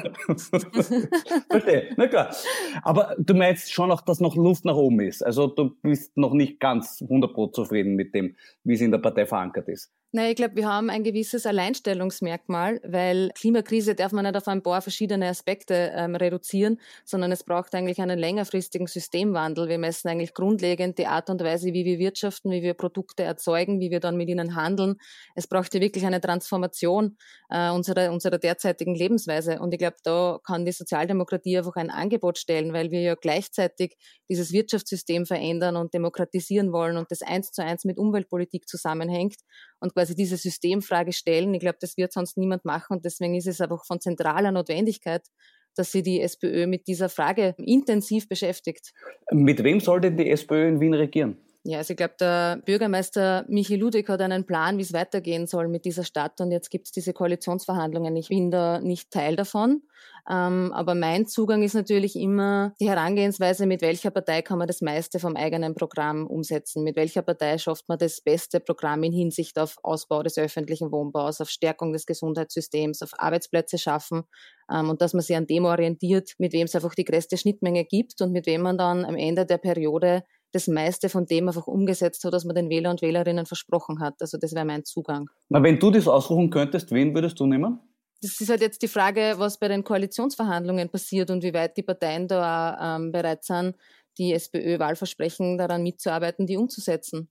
Verstehe, 1.49 1.93
na 1.97 2.07
klar. 2.07 2.35
Aber 2.83 3.15
du 3.17 3.33
meinst 3.33 3.71
schon 3.71 3.91
auch, 3.91 4.01
dass 4.01 4.19
noch 4.19 4.35
Luft 4.35 4.65
nach 4.65 4.75
oben 4.75 4.99
ist. 4.99 5.25
Also 5.29 5.45
du 5.45 5.75
bist 5.83 6.17
noch 6.17 6.33
nicht 6.33 6.59
ganz 6.59 7.03
100% 7.03 7.53
zufrieden 7.53 7.93
mit 7.93 8.15
dem, 8.15 8.35
wie 8.63 8.73
es 8.73 8.81
in 8.81 8.89
der 8.89 8.97
Partei 8.97 9.27
verankert 9.27 9.69
ist. 9.69 9.91
Nein, 10.11 10.31
ich 10.31 10.37
glaube, 10.37 10.55
wir 10.55 10.67
haben 10.67 10.89
ein 10.89 11.03
gewisses 11.03 11.45
Alleinstellungsmerkmal, 11.45 12.81
weil 12.83 13.29
Klimakrise 13.35 13.93
darf 13.93 14.11
man 14.11 14.25
nicht 14.25 14.35
auf 14.35 14.47
ein 14.47 14.63
paar 14.63 14.81
verschiedene 14.81 15.27
Aspekte 15.27 15.91
ähm, 15.93 16.15
reduzieren, 16.15 16.79
sondern 17.05 17.31
es 17.31 17.43
braucht 17.43 17.75
eigentlich 17.75 18.01
einen 18.01 18.17
längerfristigen 18.17 18.87
Systemwandel. 18.87 19.69
Wir 19.69 19.77
messen 19.77 20.07
eigentlich 20.07 20.33
grundlegend 20.33 20.97
die 20.97 21.05
Art 21.05 21.29
und 21.29 21.43
Weise, 21.43 21.73
wie 21.73 21.85
wir 21.85 21.99
wirtschaften, 21.99 22.49
wie 22.49 22.63
wir 22.63 22.73
Produkte 22.73 23.21
erzeugen, 23.21 23.79
wie 23.79 23.91
wir 23.91 23.99
dann 23.99 24.17
mit 24.17 24.29
ihnen 24.29 24.55
handeln. 24.55 24.95
Es 25.35 25.45
braucht 25.45 25.73
hier 25.73 25.81
wirklich 25.81 26.03
eine 26.07 26.19
Transformation 26.19 27.15
äh, 27.51 27.69
unserer, 27.69 28.11
unserer 28.11 28.39
derzeitigen 28.39 28.95
Lebensweise. 28.95 29.59
Und 29.59 29.73
ich 29.73 29.77
glaube, 29.77 29.97
da 30.03 30.39
kann 30.43 30.65
die 30.65 30.71
Sozialdemokratie 30.71 31.59
einfach 31.59 31.75
ein 31.75 31.91
Angebot 31.91 32.39
stellen, 32.39 32.73
weil 32.73 32.89
wir 32.89 33.01
ja 33.01 33.13
gleichzeitig 33.13 33.95
dieses 34.27 34.51
Wirtschaftssystem 34.53 35.27
verändern 35.27 35.75
und 35.75 35.93
demokratisieren 35.93 36.71
wollen 36.71 36.97
und 36.97 37.11
das 37.11 37.21
eins 37.21 37.51
zu 37.51 37.63
eins 37.63 37.85
mit 37.85 37.99
Umweltpolitik 37.99 38.67
zusammenhängt 38.67 39.35
und 39.79 39.93
quasi 39.93 40.15
diese 40.15 40.37
Systemfrage 40.37 41.13
stellen. 41.13 41.53
Ich 41.53 41.59
glaube, 41.59 41.77
das 41.79 41.97
wird 41.97 42.13
sonst 42.13 42.37
niemand 42.37 42.65
machen 42.65 42.97
und 42.97 43.05
deswegen 43.05 43.35
ist 43.35 43.47
es 43.47 43.61
einfach 43.61 43.85
von 43.85 43.99
zentraler 43.99 44.51
Notwendigkeit, 44.51 45.23
dass 45.75 45.91
sie 45.91 46.03
die 46.03 46.21
SPÖ 46.21 46.67
mit 46.67 46.87
dieser 46.87 47.09
Frage 47.09 47.55
intensiv 47.57 48.27
beschäftigt. 48.27 48.91
Mit 49.31 49.63
wem 49.63 49.79
soll 49.79 50.01
denn 50.01 50.17
die 50.17 50.29
SPÖ 50.29 50.67
in 50.67 50.79
Wien 50.79 50.93
regieren? 50.93 51.37
Ja, 51.63 51.79
also 51.79 51.91
ich 51.91 51.97
glaube, 51.97 52.15
der 52.19 52.61
Bürgermeister 52.65 53.45
Michi 53.49 53.75
Ludwig 53.75 54.07
hat 54.07 54.21
einen 54.21 54.45
Plan, 54.45 54.77
wie 54.77 54.81
es 54.81 54.93
weitergehen 54.93 55.45
soll 55.45 55.67
mit 55.67 55.83
dieser 55.83 56.05
Stadt. 56.05 56.39
Und 56.39 56.51
jetzt 56.51 56.69
gibt 56.71 56.87
es 56.87 56.93
diese 56.93 57.11
Koalitionsverhandlungen. 57.11 58.15
Ich 58.15 58.29
bin 58.29 58.49
da 58.49 58.79
nicht 58.79 59.11
Teil 59.11 59.35
davon. 59.35 59.81
Ähm, 60.29 60.71
aber 60.73 60.95
mein 60.95 61.27
Zugang 61.27 61.61
ist 61.61 61.73
natürlich 61.73 62.15
immer 62.15 62.73
die 62.79 62.87
Herangehensweise, 62.89 63.65
mit 63.65 63.81
welcher 63.81 64.09
Partei 64.09 64.41
kann 64.41 64.57
man 64.57 64.67
das 64.67 64.79
meiste 64.79 65.19
vom 65.19 65.35
eigenen 65.35 65.75
Programm 65.75 66.27
umsetzen? 66.27 66.83
Mit 66.83 66.95
welcher 66.95 67.23
Partei 67.23 67.57
schafft 67.57 67.89
man 67.89 67.97
das 67.97 68.21
beste 68.21 68.61
Programm 68.61 69.03
in 69.03 69.11
Hinsicht 69.11 69.59
auf 69.59 69.77
Ausbau 69.83 70.23
des 70.23 70.37
öffentlichen 70.37 70.93
Wohnbaus, 70.93 71.41
auf 71.41 71.49
Stärkung 71.49 71.91
des 71.91 72.05
Gesundheitssystems, 72.05 73.01
auf 73.01 73.11
Arbeitsplätze 73.17 73.77
schaffen? 73.77 74.23
Ähm, 74.71 74.89
und 74.89 75.01
dass 75.01 75.13
man 75.13 75.21
sich 75.21 75.35
an 75.35 75.47
dem 75.47 75.65
orientiert, 75.65 76.31
mit 76.37 76.53
wem 76.53 76.65
es 76.65 76.75
einfach 76.75 76.95
die 76.95 77.05
größte 77.05 77.35
Schnittmenge 77.35 77.83
gibt 77.83 78.21
und 78.21 78.31
mit 78.31 78.45
wem 78.45 78.61
man 78.61 78.77
dann 78.77 79.03
am 79.03 79.15
Ende 79.15 79.45
der 79.45 79.57
Periode 79.57 80.23
das 80.51 80.67
meiste 80.67 81.09
von 81.09 81.25
dem 81.25 81.47
einfach 81.47 81.67
umgesetzt 81.67 82.23
hat, 82.23 82.33
was 82.33 82.45
man 82.45 82.55
den 82.55 82.69
Wähler 82.69 82.89
und 82.89 83.01
Wählerinnen 83.01 83.45
versprochen 83.45 83.99
hat. 83.99 84.15
Also 84.19 84.37
das 84.37 84.53
wäre 84.53 84.65
mein 84.65 84.85
Zugang. 84.85 85.29
Na, 85.49 85.61
wenn 85.61 85.79
du 85.79 85.91
das 85.91 86.07
aussuchen 86.07 86.49
könntest, 86.49 86.91
wen 86.91 87.13
würdest 87.13 87.39
du 87.39 87.45
nehmen? 87.45 87.79
Das 88.21 88.41
ist 88.41 88.49
halt 88.49 88.61
jetzt 88.61 88.81
die 88.81 88.87
Frage, 88.87 89.35
was 89.37 89.59
bei 89.59 89.69
den 89.69 89.83
Koalitionsverhandlungen 89.83 90.89
passiert 90.89 91.31
und 91.31 91.43
wie 91.43 91.53
weit 91.53 91.77
die 91.77 91.83
Parteien 91.83 92.27
da 92.27 92.97
ähm, 92.97 93.11
bereit 93.11 93.45
sind, 93.45 93.77
die 94.17 94.33
SPÖ-Wahlversprechen 94.33 95.57
daran 95.57 95.83
mitzuarbeiten, 95.83 96.45
die 96.45 96.57
umzusetzen. 96.57 97.29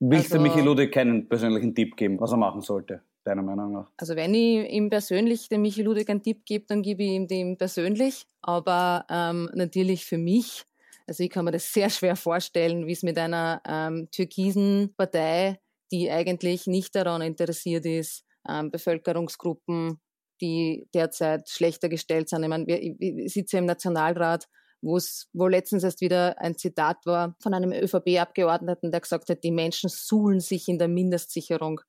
Willst 0.00 0.32
also, 0.32 0.42
du 0.44 0.50
Michi 0.50 0.60
Ludwig 0.60 0.92
keinen 0.92 1.28
persönlichen 1.28 1.74
Tipp 1.74 1.96
geben, 1.96 2.18
was 2.18 2.32
er 2.32 2.36
machen 2.36 2.62
sollte, 2.62 3.02
deiner 3.22 3.42
Meinung 3.42 3.72
nach? 3.72 3.92
Also 3.96 4.16
wenn 4.16 4.34
ich 4.34 4.68
ihm 4.72 4.90
persönlich 4.90 5.48
dem 5.48 5.62
Michi 5.62 5.82
Ludwig 5.82 6.10
einen 6.10 6.22
Tipp 6.22 6.44
gebe, 6.44 6.64
dann 6.66 6.82
gebe 6.82 7.04
ich 7.04 7.10
ihm 7.10 7.28
den 7.28 7.56
persönlich. 7.56 8.26
Aber 8.42 9.06
ähm, 9.08 9.48
natürlich 9.54 10.04
für 10.04 10.18
mich 10.18 10.64
also 11.08 11.24
ich 11.24 11.30
kann 11.30 11.44
mir 11.44 11.50
das 11.50 11.72
sehr 11.72 11.90
schwer 11.90 12.16
vorstellen, 12.16 12.86
wie 12.86 12.92
es 12.92 13.02
mit 13.02 13.18
einer 13.18 13.60
ähm, 13.66 14.08
türkisen 14.10 14.94
Partei, 14.96 15.58
die 15.90 16.10
eigentlich 16.10 16.66
nicht 16.66 16.94
daran 16.94 17.22
interessiert 17.22 17.86
ist, 17.86 18.24
ähm, 18.48 18.70
Bevölkerungsgruppen, 18.70 20.00
die 20.40 20.86
derzeit 20.94 21.48
schlechter 21.48 21.88
gestellt 21.88 22.28
sind. 22.28 22.42
Ich 22.42 22.48
meine, 22.48 22.66
wir, 22.66 22.80
ich 22.80 23.32
sitze 23.32 23.58
im 23.58 23.64
Nationalrat, 23.64 24.46
wo 24.80 24.96
es, 24.96 25.28
wo 25.32 25.48
letztens 25.48 25.82
erst 25.82 26.00
wieder 26.00 26.38
ein 26.40 26.56
Zitat 26.56 26.98
war 27.04 27.34
von 27.42 27.54
einem 27.54 27.72
ÖVP-Abgeordneten, 27.72 28.92
der 28.92 29.00
gesagt 29.00 29.28
hat, 29.28 29.42
die 29.42 29.50
Menschen 29.50 29.88
suhlen 29.90 30.40
sich 30.40 30.68
in 30.68 30.78
der 30.78 30.88
Mindestsicherung. 30.88 31.80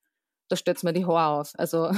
Da 0.48 0.56
stellt 0.56 0.82
mir 0.84 0.94
die 0.94 1.06
Haare 1.06 1.42
auf. 1.42 1.52
Also 1.56 1.92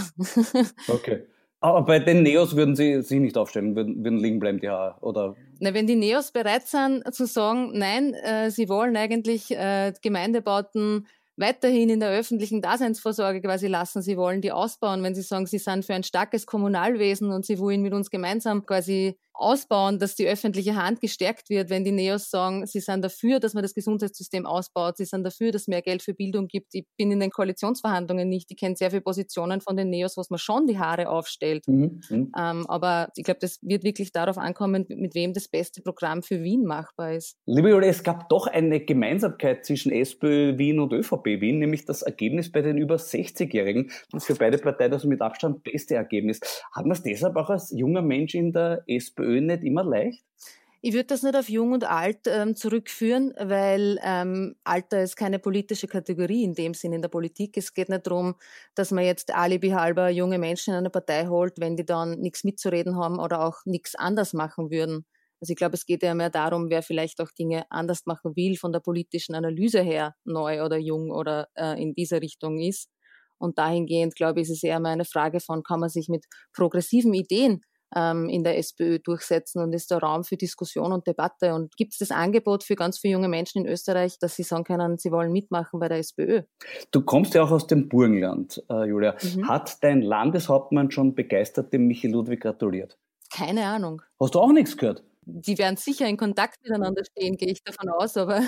okay. 0.90 1.28
Aber 1.64 1.84
bei 1.84 2.00
den 2.00 2.24
Neos 2.24 2.56
würden 2.56 2.76
Sie 2.76 3.02
sich 3.04 3.20
nicht 3.20 3.38
aufstellen, 3.38 3.76
würden, 3.76 4.04
würden 4.04 4.18
liegen 4.18 4.40
bleiben 4.40 4.60
die 4.60 4.70
Haare, 4.70 4.96
oder? 5.02 5.36
Na, 5.60 5.76
wenn 5.76 5.86
die 5.86 5.96
Neos 5.96 6.32
bereit 6.32 6.68
sind 6.68 7.04
zu 7.14 7.28
sagen, 7.28 7.78
nein, 7.78 8.16
äh, 8.16 8.50
sie 8.50 8.68
wollen 8.68 8.98
eigentlich 8.98 9.52
äh, 9.52 9.94
Gemeindebauten 10.02 11.06
weiterhin 11.38 11.90
in 11.90 12.00
der 12.00 12.10
öffentlichen 12.10 12.62
Daseinsvorsorge 12.62 13.42
quasi 13.42 13.68
lassen. 13.68 14.02
Sie 14.02 14.18
wollen 14.18 14.42
die 14.42 14.52
ausbauen, 14.52 15.04
wenn 15.04 15.14
sie 15.14 15.22
sagen, 15.22 15.46
sie 15.46 15.60
sind 15.60 15.86
für 15.86 15.94
ein 15.94 16.04
starkes 16.04 16.48
Kommunalwesen 16.48 17.32
und 17.32 17.46
sie 17.46 17.60
wollen 17.60 17.84
mit 17.84 17.94
uns 17.94 18.10
gemeinsam 18.10 18.66
quasi 18.66 19.18
ausbauen, 19.34 20.00
dass 20.00 20.16
die 20.16 20.28
öffentliche 20.28 20.76
Hand 20.76 21.02
gestärkt 21.02 21.50
wird, 21.50 21.70
wenn 21.70 21.84
die 21.84 21.92
Neos 21.92 22.30
sagen, 22.30 22.66
sie 22.66 22.80
sind 22.80 23.04
dafür, 23.04 23.40
dass 23.40 23.54
man 23.54 23.64
das 23.64 23.74
Gesundheitssystem 23.74 24.46
ausbaut, 24.46 24.98
sie 24.98 25.06
sind 25.06 25.24
dafür, 25.24 25.52
dass 25.52 25.64
es 25.64 25.68
mehr 25.68 25.82
Geld 25.82 26.02
für 26.02 26.14
Bildung 26.14 26.48
gibt. 26.48 26.74
Ich 26.74 26.86
bin 26.98 27.12
in 27.12 27.20
den 27.20 27.32
Koalitionsverhandlungen 27.32 28.28
nicht, 28.28 28.52
ich 28.52 28.58
kenne 28.58 28.76
sehr 28.76 28.92
viele 28.92 29.02
Positionen 29.02 29.62
von 29.62 29.78
den 29.78 29.90
Neos, 29.90 30.18
was 30.18 30.30
man 30.30 30.40
schon 30.40 30.68
die 30.68 30.80
Haare 30.80 31.10
aufstellt. 31.10 31.68
Mhm. 31.68 32.02
mhm. 32.10 32.32
Ähm, 32.38 32.66
aber 32.68 33.10
ich 33.16 33.24
glaube, 33.24 33.40
das 33.40 33.60
wird 33.62 33.84
wirklich 33.84 34.12
darauf 34.12 34.38
ankommen, 34.38 34.86
mit 34.90 35.16
wem 35.16 35.34
das 35.34 35.48
beste 35.48 35.82
Programm 35.82 36.24
für 36.24 36.44
Wien 36.44 36.64
machbar 36.64 37.14
ist. 37.14 37.38
Liebe 37.46 37.70
Julia, 37.70 37.90
es 37.90 38.04
gab 38.04 38.30
doch 38.30 38.48
eine 38.48 38.80
Gemeinsamkeit 38.80 39.66
zwischen 39.66 39.92
SPÖ 39.92 40.58
Wien 40.58 40.80
und 40.80 40.94
ÖVP 40.94 41.42
Wien, 41.42 41.60
nämlich 41.60 41.86
das 41.86 42.02
Ergebnis 42.02 42.52
bei 42.52 42.62
den 42.62 42.78
über 42.78 42.96
60-Jährigen. 42.96 43.92
Das 44.12 44.24
ist 44.24 44.28
für 44.28 44.36
beide 44.36 44.58
Parteien 44.58 44.92
das 44.92 45.04
mit 45.04 45.22
Abstand 45.22 45.64
beste 45.64 45.96
Ergebnis. 45.96 46.40
Hat 46.72 46.86
man 46.86 46.92
es 46.92 47.04
deshalb 47.04 47.36
auch 47.36 47.50
als 47.50 47.72
junger 47.72 48.02
Mensch 48.02 48.36
in 48.36 48.52
der 48.52 48.84
SPÖ 48.88 49.21
SPÖ 49.22 49.42
nicht 49.42 49.64
immer 49.64 49.84
leicht? 49.84 50.24
Ich 50.84 50.94
würde 50.94 51.06
das 51.06 51.22
nicht 51.22 51.36
auf 51.36 51.48
Jung 51.48 51.74
und 51.74 51.84
Alt 51.84 52.22
ähm, 52.26 52.56
zurückführen, 52.56 53.34
weil 53.38 54.00
ähm, 54.04 54.56
Alter 54.64 55.04
ist 55.04 55.16
keine 55.16 55.38
politische 55.38 55.88
Kategorie 55.88 56.44
in 56.44 56.56
dem 56.56 56.74
Sinn 56.74 56.92
in 56.92 57.04
der 57.04 57.10
Politik. 57.10 57.56
Es 57.56 57.76
geht 57.76 57.90
nicht 57.90 58.08
darum, 58.08 58.34
dass 58.74 58.90
man 58.90 59.04
jetzt 59.04 59.32
alibi 59.32 59.70
halber 59.70 60.10
junge 60.10 60.40
Menschen 60.40 60.72
in 60.72 60.80
eine 60.80 60.90
Partei 60.90 61.28
holt, 61.28 61.60
wenn 61.60 61.76
die 61.78 61.86
dann 61.86 62.20
nichts 62.20 62.44
mitzureden 62.44 62.96
haben 62.96 63.20
oder 63.20 63.46
auch 63.46 63.60
nichts 63.66 63.94
anders 63.94 64.34
machen 64.34 64.72
würden. 64.72 65.06
Also 65.40 65.52
ich 65.52 65.58
glaube, 65.58 65.76
es 65.76 65.86
geht 65.86 66.02
ja 66.02 66.16
mehr 66.16 66.32
darum, 66.32 66.72
wer 66.72 66.82
vielleicht 66.82 67.22
auch 67.22 67.32
Dinge 67.32 67.66
anders 67.70 68.08
machen 68.08 68.36
will, 68.36 68.58
von 68.58 68.72
der 68.72 68.80
politischen 68.80 69.36
Analyse 69.36 69.82
her 69.82 70.16
neu 70.24 70.64
oder 70.64 70.78
jung 70.78 71.12
oder 71.12 71.48
äh, 71.56 71.80
in 71.80 71.94
dieser 71.94 72.22
Richtung 72.24 72.60
ist. 72.60 72.90
Und 73.38 73.60
dahingehend, 73.60 74.16
glaube 74.16 74.40
ich, 74.40 74.50
ist 74.50 74.58
es 74.58 74.64
eher 74.64 74.80
mal 74.80 74.90
eine 74.90 75.06
Frage 75.06 75.40
von, 75.40 75.64
kann 75.64 75.80
man 75.80 75.90
sich 75.90 76.10
mit 76.10 76.26
progressiven 76.54 77.14
Ideen 77.14 77.62
ähm, 77.96 78.30
in 78.30 78.44
der 78.44 78.58
SPÖ 78.58 79.00
durchsetzen 79.00 79.62
und 79.62 79.74
ist 79.74 79.92
da 79.92 79.98
Raum 79.98 80.24
für 80.24 80.38
Diskussion 80.38 80.92
und 80.92 81.08
Debatte? 81.08 81.54
Und 81.54 81.76
gibt 81.78 81.94
es 81.94 82.00
das 82.00 82.12
Angebot 82.12 82.64
für 82.64 82.76
ganz 82.76 83.00
viele 83.00 83.14
junge 83.14 83.28
Menschen 83.28 83.66
in 83.66 83.72
Österreich, 83.72 84.20
dass 84.20 84.36
sie 84.36 84.44
sagen 84.44 84.64
können, 84.64 84.98
sie 84.98 85.12
wollen 85.12 85.32
mitmachen 85.32 85.80
bei 85.80 85.88
der 85.88 85.98
SPÖ? 86.00 86.44
Du 86.92 87.02
kommst 87.02 87.34
ja 87.34 87.44
auch 87.44 87.52
aus 87.52 87.68
dem 87.68 87.90
Burgenland, 87.90 88.64
äh, 88.70 88.86
Julia. 88.86 89.16
Mhm. 89.22 89.48
Hat 89.48 89.84
dein 89.84 90.02
Landeshauptmann 90.02 90.92
schon 90.92 91.16
begeistert 91.16 91.74
dem 91.74 91.88
Michi 91.88 92.08
Ludwig 92.08 92.42
gratuliert? 92.42 92.98
Keine 93.34 93.66
Ahnung. 93.66 94.02
Hast 94.20 94.36
du 94.36 94.40
auch 94.40 94.52
nichts 94.52 94.76
gehört? 94.78 95.04
Die 95.24 95.58
werden 95.58 95.78
sicher 95.78 96.08
in 96.08 96.18
Kontakt 96.18 96.58
miteinander 96.64 97.04
stehen, 97.06 97.38
gehe 97.38 97.52
ich 97.52 97.64
davon 97.64 97.90
aus, 97.90 98.18
aber. 98.18 98.42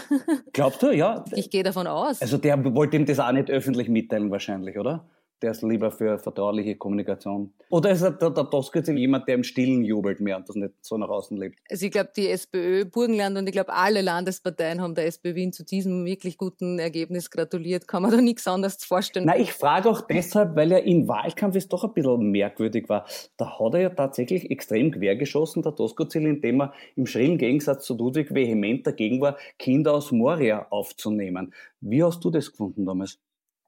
Glaubst 0.53 0.81
du, 0.81 0.91
ja? 0.91 1.23
Ich 1.35 1.49
gehe 1.49 1.63
davon 1.63 1.87
aus. 1.87 2.21
Also 2.21 2.37
der 2.37 2.63
wollte 2.75 2.97
ihm 2.97 3.05
das 3.05 3.19
auch 3.19 3.31
nicht 3.31 3.49
öffentlich 3.49 3.89
mitteilen, 3.89 4.31
wahrscheinlich, 4.31 4.77
oder? 4.77 5.07
Der 5.43 5.51
ist 5.51 5.61
lieber 5.61 5.91
für 5.91 6.17
vertrauliche 6.17 6.77
Kommunikation. 6.77 7.53
Oder 7.69 7.91
ist 7.91 8.01
der, 8.01 8.11
der 8.11 8.49
Toskitz 8.49 8.87
jemand, 8.87 9.27
der 9.27 9.35
im 9.35 9.43
Stillen 9.43 9.83
jubelt 9.83 10.21
mehr 10.21 10.37
und 10.37 10.47
das 10.47 10.55
nicht 10.55 10.73
so 10.81 10.97
nach 10.97 11.09
außen 11.09 11.37
lebt? 11.37 11.59
Also 11.69 11.85
ich 11.85 11.91
glaube, 11.91 12.11
die 12.15 12.29
SPÖ 12.29 12.85
Burgenland 12.85 13.37
und 13.37 13.45
ich 13.45 13.51
glaube, 13.51 13.73
alle 13.73 14.01
Landesparteien 14.01 14.81
haben 14.81 14.95
der 14.95 15.05
SPÖ 15.05 15.35
Wien 15.35 15.51
zu 15.51 15.65
diesem 15.65 16.05
wirklich 16.05 16.37
guten 16.37 16.79
Ergebnis 16.79 17.29
gratuliert. 17.29 17.87
Kann 17.87 18.03
man 18.03 18.11
da 18.11 18.21
nichts 18.21 18.47
anderes 18.47 18.83
vorstellen. 18.85 19.25
Nein, 19.25 19.41
ich 19.41 19.51
frage 19.51 19.89
auch 19.89 20.01
deshalb, 20.01 20.55
weil 20.55 20.71
er 20.71 20.83
im 20.83 21.07
Wahlkampf 21.09 21.57
es 21.57 21.67
doch 21.67 21.83
ein 21.83 21.93
bisschen 21.93 22.31
merkwürdig 22.31 22.87
war. 22.87 23.05
Da 23.35 23.59
hat 23.59 23.73
er 23.73 23.81
ja 23.81 23.89
tatsächlich 23.89 24.49
extrem 24.49 24.91
quergeschossen, 24.91 25.61
der 25.61 25.73
Doskozil, 25.73 26.25
indem 26.25 26.61
er 26.61 26.73
im 26.95 27.05
schrillen 27.05 27.37
Gegensatz 27.37 27.85
zu 27.85 27.97
Ludwig 27.97 28.33
vehement 28.33 28.87
dagegen 28.87 29.19
war, 29.19 29.37
Kinder 29.59 29.93
aus 29.93 30.13
Moria 30.13 30.67
aufzunehmen. 30.69 31.53
Wie 31.81 32.01
hast 32.01 32.23
du 32.23 32.31
das 32.31 32.49
gefunden 32.49 32.85
damals? 32.85 33.19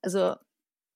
Also 0.02 0.36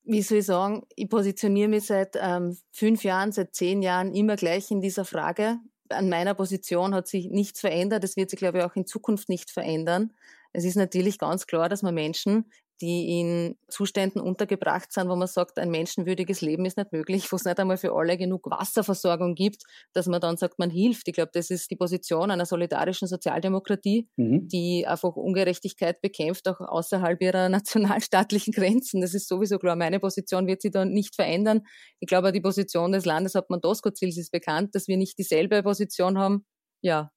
wie 0.10 0.24
soll 0.24 0.40
ich 0.40 0.46
sagen, 0.46 0.84
ich 0.96 1.08
positioniere 1.08 1.70
mich 1.70 1.86
seit 1.86 2.18
ähm, 2.20 2.58
fünf 2.72 3.04
Jahren, 3.04 3.32
seit 3.32 3.54
zehn 3.54 3.84
Jahren 3.84 4.16
immer 4.16 4.36
gleich 4.36 4.72
in 4.72 4.82
dieser 4.82 5.06
Frage. 5.06 5.60
An 5.90 6.10
meiner 6.10 6.34
Position 6.34 6.96
hat 6.96 7.08
sich 7.08 7.30
nichts 7.30 7.60
verändert. 7.60 8.04
Das 8.04 8.18
wird 8.18 8.32
sich, 8.32 8.40
glaube 8.40 8.58
ich, 8.58 8.64
auch 8.64 8.76
in 8.76 8.88
Zukunft 8.88 9.30
nicht 9.30 9.52
verändern. 9.52 10.12
Es 10.52 10.66
ist 10.66 10.76
natürlich 10.76 11.20
ganz 11.20 11.46
klar, 11.46 11.70
dass 11.70 11.84
man 11.84 11.94
Menschen, 11.94 12.52
die 12.82 13.20
in 13.20 13.56
Zuständen 13.68 14.22
untergebracht 14.22 14.92
sind, 14.92 15.10
wo 15.10 15.16
man 15.16 15.28
sagt, 15.28 15.60
ein 15.60 15.70
menschenwürdiges 15.70 16.42
Leben 16.42 16.66
ist 16.66 16.78
nicht 16.78 16.92
möglich, 16.92 17.32
wo 17.32 17.36
es 17.36 17.46
nicht 17.46 17.60
einmal 17.60 17.78
für 17.78 17.94
alle 17.94 18.18
genug 18.18 18.50
Wasserversorgung 18.50 19.36
gibt, 19.36 19.64
dass 19.94 20.08
man 20.08 20.22
dann 20.22 20.38
sagt, 20.38 20.60
man 20.60 20.70
hilft. 20.70 21.08
Ich 21.08 21.14
glaube, 21.14 21.32
das 21.34 21.50
ist 21.50 21.70
die 21.72 21.76
Position 21.76 22.32
einer 22.32 22.46
solidarischen 22.46 23.08
Sozialdemokratie, 23.08 24.08
mhm. 24.16 24.48
die 24.48 24.88
einfach 24.88 25.16
Ungerechtigkeit 25.16 26.02
bekämpft, 26.02 26.48
auch 26.48 26.62
außerhalb 26.62 27.22
ihrer 27.22 27.50
nationalstaatlichen 27.50 28.54
Grenzen. 28.54 29.02
Das 29.02 29.14
ist 29.14 29.28
sowieso 29.28 29.60
klar. 29.60 29.76
Meine 29.76 30.00
Position 30.00 30.48
wird 30.48 30.62
sich 30.62 30.72
dann 30.72 30.92
nicht 30.92 31.16
verändern. 31.16 31.62
Ich 32.00 32.08
glaube, 32.08 32.32
die 32.32 32.42
Position 32.42 32.92
des 32.92 33.06
Landeshauptmann 33.06 33.62
Doskozils 33.62 34.18
ist 34.18 34.32
bekannt, 34.32 34.76
dass 34.76 34.88
wir 34.88 34.98
nicht 34.98 35.18
dieselbe 35.18 35.64
Position 35.64 36.18
haben. 36.18 36.46
Ja, 36.82 37.12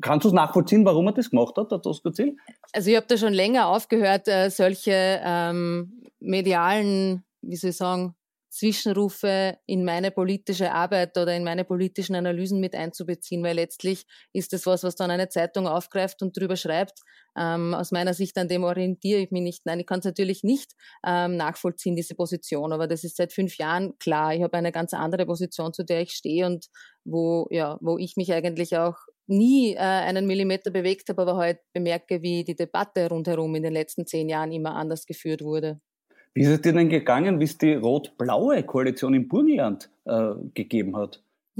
Kannst 0.00 0.24
du 0.24 0.28
es 0.28 0.34
nachvollziehen, 0.34 0.84
warum 0.84 1.06
er 1.06 1.12
das 1.12 1.30
gemacht 1.30 1.56
hat, 1.56 1.70
der 1.70 1.78
Doskozil? 1.78 2.36
Also 2.72 2.90
ich 2.90 2.96
habe 2.96 3.06
da 3.06 3.16
schon 3.16 3.32
länger 3.32 3.68
aufgehört, 3.68 4.26
äh, 4.26 4.50
solche 4.50 5.20
ähm, 5.24 6.02
medialen, 6.18 7.24
wie 7.40 7.56
soll 7.56 7.70
ich 7.70 7.76
sagen, 7.76 8.16
Zwischenrufe 8.56 9.58
in 9.66 9.84
meine 9.84 10.10
politische 10.10 10.72
Arbeit 10.72 11.18
oder 11.18 11.36
in 11.36 11.44
meine 11.44 11.64
politischen 11.64 12.16
Analysen 12.16 12.58
mit 12.58 12.74
einzubeziehen, 12.74 13.42
weil 13.42 13.56
letztlich 13.56 14.06
ist 14.32 14.54
das 14.54 14.64
was, 14.64 14.82
was 14.82 14.96
dann 14.96 15.10
eine 15.10 15.28
Zeitung 15.28 15.66
aufgreift 15.66 16.22
und 16.22 16.34
drüber 16.34 16.56
schreibt. 16.56 17.00
Ähm, 17.36 17.74
aus 17.74 17.92
meiner 17.92 18.14
Sicht 18.14 18.38
an 18.38 18.48
dem 18.48 18.64
orientiere 18.64 19.20
ich 19.20 19.30
mich 19.30 19.42
nicht. 19.42 19.66
Nein, 19.66 19.80
ich 19.80 19.86
kann 19.86 19.98
es 19.98 20.06
natürlich 20.06 20.42
nicht 20.42 20.72
ähm, 21.06 21.36
nachvollziehen, 21.36 21.96
diese 21.96 22.14
Position, 22.14 22.72
aber 22.72 22.86
das 22.86 23.04
ist 23.04 23.16
seit 23.16 23.34
fünf 23.34 23.58
Jahren 23.58 23.98
klar. 23.98 24.34
Ich 24.34 24.42
habe 24.42 24.56
eine 24.56 24.72
ganz 24.72 24.94
andere 24.94 25.26
Position, 25.26 25.74
zu 25.74 25.84
der 25.84 26.00
ich 26.00 26.12
stehe 26.12 26.46
und 26.46 26.66
wo, 27.04 27.46
ja, 27.50 27.76
wo 27.82 27.98
ich 27.98 28.16
mich 28.16 28.32
eigentlich 28.32 28.78
auch 28.78 28.96
nie 29.26 29.74
äh, 29.74 29.78
einen 29.78 30.26
Millimeter 30.26 30.70
bewegt 30.70 31.08
habe, 31.08 31.22
aber 31.22 31.36
heute 31.36 31.60
bemerke, 31.72 32.22
wie 32.22 32.44
die 32.44 32.54
Debatte 32.54 33.08
rundherum 33.08 33.54
in 33.54 33.62
den 33.62 33.72
letzten 33.72 34.06
zehn 34.06 34.28
Jahren 34.28 34.52
immer 34.52 34.74
anders 34.74 35.06
geführt 35.06 35.42
wurde. 35.42 35.80
Wie 36.34 36.42
ist 36.42 36.48
es 36.48 36.60
dir 36.60 36.72
denn 36.72 36.88
gegangen, 36.88 37.40
wie 37.40 37.44
es 37.44 37.56
die 37.56 37.74
rot-blaue 37.74 38.62
Koalition 38.62 39.14
im 39.14 39.26
Burgenland 39.26 39.88
äh, 40.04 40.32
gegeben 40.52 40.96
hat? 40.96 41.22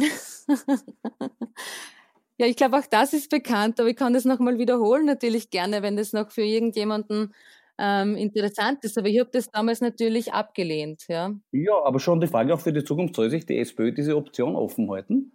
ja, 2.36 2.46
ich 2.46 2.56
glaube, 2.56 2.76
auch 2.76 2.86
das 2.86 3.14
ist 3.14 3.30
bekannt, 3.30 3.80
aber 3.80 3.88
ich 3.88 3.96
kann 3.96 4.12
das 4.12 4.26
nochmal 4.26 4.58
wiederholen, 4.58 5.06
natürlich 5.06 5.48
gerne, 5.48 5.82
wenn 5.82 5.96
das 5.96 6.12
noch 6.12 6.30
für 6.30 6.42
irgendjemanden 6.42 7.32
ähm, 7.78 8.16
interessant 8.16 8.84
ist. 8.84 8.98
Aber 8.98 9.08
ich 9.08 9.18
habe 9.18 9.30
das 9.32 9.50
damals 9.50 9.80
natürlich 9.80 10.32
abgelehnt. 10.32 11.04
Ja. 11.08 11.34
ja, 11.52 11.74
aber 11.84 11.98
schon 11.98 12.20
die 12.20 12.26
Frage 12.26 12.52
auch 12.52 12.60
für 12.60 12.72
die 12.72 12.84
Zukunft, 12.84 13.16
soll 13.16 13.30
sich 13.30 13.46
die 13.46 13.58
SPÖ 13.58 13.92
diese 13.92 14.16
Option 14.16 14.56
offen 14.56 14.90
halten? 14.90 15.32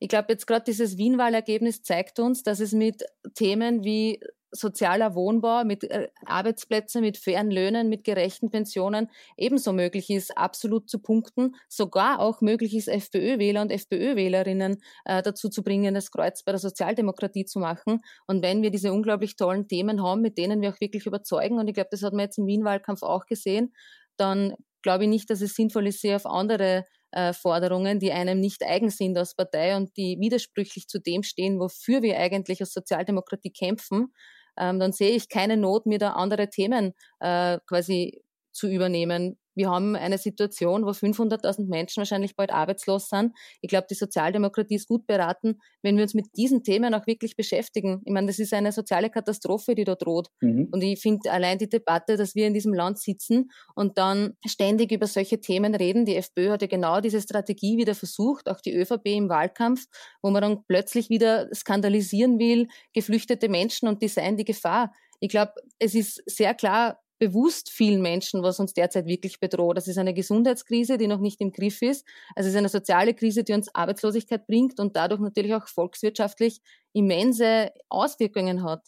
Ich 0.00 0.08
glaube, 0.08 0.26
jetzt 0.30 0.46
gerade 0.46 0.64
dieses 0.64 0.96
Wien-Wahlergebnis 0.96 1.82
zeigt 1.82 2.18
uns, 2.18 2.42
dass 2.42 2.60
es 2.60 2.72
mit 2.72 3.04
Themen 3.34 3.84
wie 3.84 4.20
sozialer 4.54 5.14
Wohnbau, 5.14 5.64
mit 5.64 5.84
äh, 5.84 6.08
Arbeitsplätzen, 6.24 7.02
mit 7.02 7.18
fairen 7.18 7.50
Löhnen, 7.50 7.88
mit 7.88 8.04
gerechten 8.04 8.50
Pensionen 8.50 9.10
ebenso 9.36 9.72
möglich 9.72 10.10
ist, 10.10 10.36
absolut 10.38 10.88
zu 10.88 11.00
punkten, 11.00 11.56
sogar 11.68 12.20
auch 12.20 12.40
möglich 12.40 12.74
ist, 12.76 12.88
FPÖ-Wähler 12.88 13.62
und 13.62 13.70
FPÖ-Wählerinnen 13.72 14.80
äh, 15.04 15.22
dazu 15.22 15.48
zu 15.48 15.62
bringen, 15.62 15.94
das 15.94 16.10
Kreuz 16.10 16.44
bei 16.44 16.52
der 16.52 16.60
Sozialdemokratie 16.60 17.44
zu 17.44 17.58
machen. 17.58 18.00
Und 18.26 18.42
wenn 18.42 18.62
wir 18.62 18.70
diese 18.70 18.92
unglaublich 18.92 19.36
tollen 19.36 19.66
Themen 19.66 20.02
haben, 20.02 20.20
mit 20.20 20.38
denen 20.38 20.62
wir 20.62 20.70
auch 20.70 20.80
wirklich 20.80 21.06
überzeugen, 21.06 21.58
und 21.58 21.68
ich 21.68 21.74
glaube, 21.74 21.90
das 21.90 22.02
hat 22.02 22.12
man 22.12 22.26
jetzt 22.26 22.38
im 22.38 22.46
Wien-Wahlkampf 22.46 23.02
auch 23.02 23.26
gesehen, 23.26 23.74
dann 24.16 24.54
glaube 24.82 25.04
ich 25.04 25.10
nicht, 25.10 25.30
dass 25.30 25.40
es 25.40 25.54
sinnvoll 25.54 25.88
ist, 25.88 26.00
sich 26.00 26.14
auf 26.14 26.26
andere 26.26 26.84
äh, 27.14 27.32
Forderungen, 27.32 28.00
die 28.00 28.12
einem 28.12 28.40
nicht 28.40 28.62
eigen 28.64 28.90
sind 28.90 29.16
als 29.16 29.34
Partei 29.34 29.76
und 29.76 29.96
die 29.96 30.18
widersprüchlich 30.18 30.88
zu 30.88 30.98
dem 30.98 31.22
stehen, 31.22 31.60
wofür 31.60 32.02
wir 32.02 32.18
eigentlich 32.18 32.60
als 32.60 32.72
Sozialdemokratie 32.72 33.52
kämpfen, 33.52 34.12
ähm, 34.58 34.78
dann 34.78 34.92
sehe 34.92 35.10
ich 35.10 35.28
keine 35.28 35.56
Not, 35.56 35.86
mir 35.86 35.98
da 35.98 36.10
andere 36.10 36.50
Themen 36.50 36.92
äh, 37.20 37.58
quasi 37.66 38.22
zu 38.52 38.68
übernehmen. 38.68 39.38
Wir 39.54 39.70
haben 39.70 39.96
eine 39.96 40.18
Situation, 40.18 40.84
wo 40.84 40.90
500.000 40.90 41.66
Menschen 41.68 41.98
wahrscheinlich 41.98 42.36
bald 42.36 42.50
arbeitslos 42.52 43.08
sind. 43.08 43.32
Ich 43.60 43.68
glaube, 43.68 43.86
die 43.90 43.94
Sozialdemokratie 43.94 44.74
ist 44.76 44.88
gut 44.88 45.06
beraten, 45.06 45.60
wenn 45.82 45.96
wir 45.96 46.02
uns 46.02 46.14
mit 46.14 46.26
diesen 46.36 46.62
Themen 46.62 46.94
auch 46.94 47.06
wirklich 47.06 47.36
beschäftigen. 47.36 48.02
Ich 48.04 48.12
meine, 48.12 48.26
das 48.26 48.38
ist 48.38 48.52
eine 48.52 48.72
soziale 48.72 49.10
Katastrophe, 49.10 49.74
die 49.74 49.84
da 49.84 49.94
droht. 49.94 50.28
Mhm. 50.40 50.68
Und 50.72 50.82
ich 50.82 51.00
finde 51.00 51.30
allein 51.30 51.58
die 51.58 51.68
Debatte, 51.68 52.16
dass 52.16 52.34
wir 52.34 52.46
in 52.46 52.54
diesem 52.54 52.74
Land 52.74 52.98
sitzen 52.98 53.50
und 53.74 53.98
dann 53.98 54.34
ständig 54.46 54.92
über 54.92 55.06
solche 55.06 55.40
Themen 55.40 55.74
reden. 55.74 56.04
Die 56.04 56.16
FPÖ 56.16 56.50
hat 56.50 56.62
ja 56.62 56.68
genau 56.68 57.00
diese 57.00 57.20
Strategie 57.20 57.76
wieder 57.76 57.94
versucht, 57.94 58.48
auch 58.48 58.60
die 58.60 58.74
ÖVP 58.74 59.06
im 59.06 59.28
Wahlkampf, 59.28 59.86
wo 60.22 60.30
man 60.30 60.42
dann 60.42 60.64
plötzlich 60.66 61.10
wieder 61.10 61.48
skandalisieren 61.54 62.38
will, 62.38 62.68
geflüchtete 62.92 63.48
Menschen 63.48 63.88
und 63.88 64.02
die 64.02 64.08
seien 64.08 64.36
die 64.36 64.44
Gefahr. 64.44 64.92
Ich 65.20 65.28
glaube, 65.28 65.52
es 65.78 65.94
ist 65.94 66.22
sehr 66.26 66.54
klar 66.54 67.00
bewusst 67.18 67.70
vielen 67.70 68.02
Menschen, 68.02 68.42
was 68.42 68.60
uns 68.60 68.74
derzeit 68.74 69.06
wirklich 69.06 69.40
bedroht. 69.40 69.76
Das 69.76 69.88
ist 69.88 69.98
eine 69.98 70.14
Gesundheitskrise, 70.14 70.98
die 70.98 71.06
noch 71.06 71.20
nicht 71.20 71.40
im 71.40 71.52
Griff 71.52 71.82
ist. 71.82 72.06
Also 72.34 72.48
es 72.48 72.54
ist 72.54 72.58
eine 72.58 72.68
soziale 72.68 73.14
Krise, 73.14 73.44
die 73.44 73.52
uns 73.52 73.74
Arbeitslosigkeit 73.74 74.46
bringt 74.46 74.80
und 74.80 74.96
dadurch 74.96 75.20
natürlich 75.20 75.54
auch 75.54 75.68
volkswirtschaftlich 75.68 76.60
immense 76.92 77.70
Auswirkungen 77.88 78.64
hat. 78.64 78.86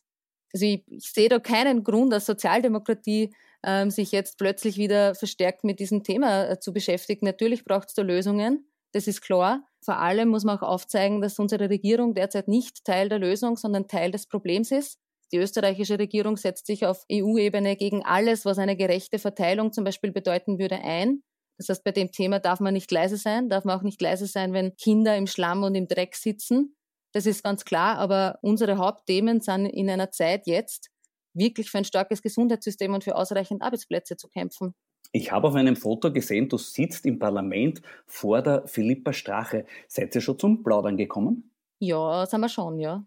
Also 0.52 0.66
ich, 0.66 0.84
ich 0.88 1.12
sehe 1.12 1.28
da 1.28 1.38
keinen 1.38 1.84
Grund, 1.84 2.12
dass 2.12 2.26
Sozialdemokratie 2.26 3.34
ähm, 3.64 3.90
sich 3.90 4.12
jetzt 4.12 4.38
plötzlich 4.38 4.76
wieder 4.76 5.14
verstärkt 5.14 5.64
mit 5.64 5.80
diesem 5.80 6.02
Thema 6.02 6.48
äh, 6.48 6.60
zu 6.60 6.72
beschäftigen. 6.72 7.26
Natürlich 7.26 7.64
braucht 7.64 7.88
es 7.88 7.94
da 7.94 8.02
Lösungen, 8.02 8.66
das 8.92 9.06
ist 9.06 9.20
klar. 9.20 9.62
Vor 9.84 9.98
allem 9.98 10.28
muss 10.28 10.44
man 10.44 10.58
auch 10.58 10.62
aufzeigen, 10.62 11.20
dass 11.20 11.38
unsere 11.38 11.68
Regierung 11.68 12.14
derzeit 12.14 12.48
nicht 12.48 12.84
Teil 12.84 13.08
der 13.08 13.18
Lösung, 13.18 13.56
sondern 13.56 13.88
Teil 13.88 14.10
des 14.10 14.26
Problems 14.26 14.70
ist. 14.70 14.98
Die 15.32 15.38
österreichische 15.38 15.98
Regierung 15.98 16.36
setzt 16.36 16.66
sich 16.66 16.86
auf 16.86 17.04
EU-Ebene 17.10 17.76
gegen 17.76 18.04
alles, 18.04 18.44
was 18.44 18.58
eine 18.58 18.76
gerechte 18.76 19.18
Verteilung 19.18 19.72
zum 19.72 19.84
Beispiel 19.84 20.12
bedeuten 20.12 20.58
würde, 20.58 20.76
ein. 20.76 21.22
Das 21.58 21.68
heißt, 21.68 21.84
bei 21.84 21.92
dem 21.92 22.12
Thema 22.12 22.38
darf 22.38 22.60
man 22.60 22.74
nicht 22.74 22.90
leise 22.90 23.16
sein, 23.16 23.48
darf 23.48 23.64
man 23.64 23.78
auch 23.78 23.82
nicht 23.82 24.00
leise 24.00 24.26
sein, 24.26 24.52
wenn 24.52 24.76
Kinder 24.76 25.16
im 25.16 25.26
Schlamm 25.26 25.62
und 25.62 25.74
im 25.74 25.88
Dreck 25.88 26.14
sitzen. 26.14 26.76
Das 27.12 27.26
ist 27.26 27.42
ganz 27.42 27.64
klar, 27.64 27.96
aber 27.96 28.38
unsere 28.42 28.76
Hauptthemen 28.76 29.40
sind 29.40 29.66
in 29.66 29.88
einer 29.88 30.10
Zeit 30.10 30.46
jetzt 30.46 30.90
wirklich 31.32 31.70
für 31.70 31.78
ein 31.78 31.84
starkes 31.84 32.22
Gesundheitssystem 32.22 32.92
und 32.92 33.04
für 33.04 33.16
ausreichend 33.16 33.62
Arbeitsplätze 33.62 34.16
zu 34.16 34.28
kämpfen. 34.28 34.74
Ich 35.12 35.32
habe 35.32 35.48
auf 35.48 35.54
einem 35.54 35.76
Foto 35.76 36.12
gesehen, 36.12 36.48
du 36.48 36.58
sitzt 36.58 37.06
im 37.06 37.18
Parlament 37.18 37.80
vor 38.06 38.42
der 38.42 38.66
Philippa 38.66 39.12
Strache. 39.12 39.64
Seid 39.88 40.14
ihr 40.14 40.20
schon 40.20 40.38
zum 40.38 40.62
Plaudern 40.62 40.96
gekommen? 40.96 41.52
Ja, 41.78 42.26
sind 42.26 42.40
wir 42.40 42.48
schon, 42.48 42.78
ja. 42.78 43.06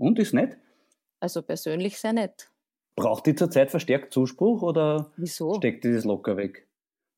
Und 0.00 0.18
ist 0.18 0.32
nett? 0.32 0.56
Also 1.20 1.42
persönlich 1.42 1.98
sehr 1.98 2.14
nett. 2.14 2.50
Braucht 2.96 3.26
die 3.26 3.34
zurzeit 3.34 3.70
verstärkt 3.70 4.12
Zuspruch 4.14 4.62
oder 4.62 5.12
Wieso? 5.16 5.54
steckt 5.54 5.84
die 5.84 5.92
das 5.92 6.04
locker 6.04 6.38
weg? 6.38 6.66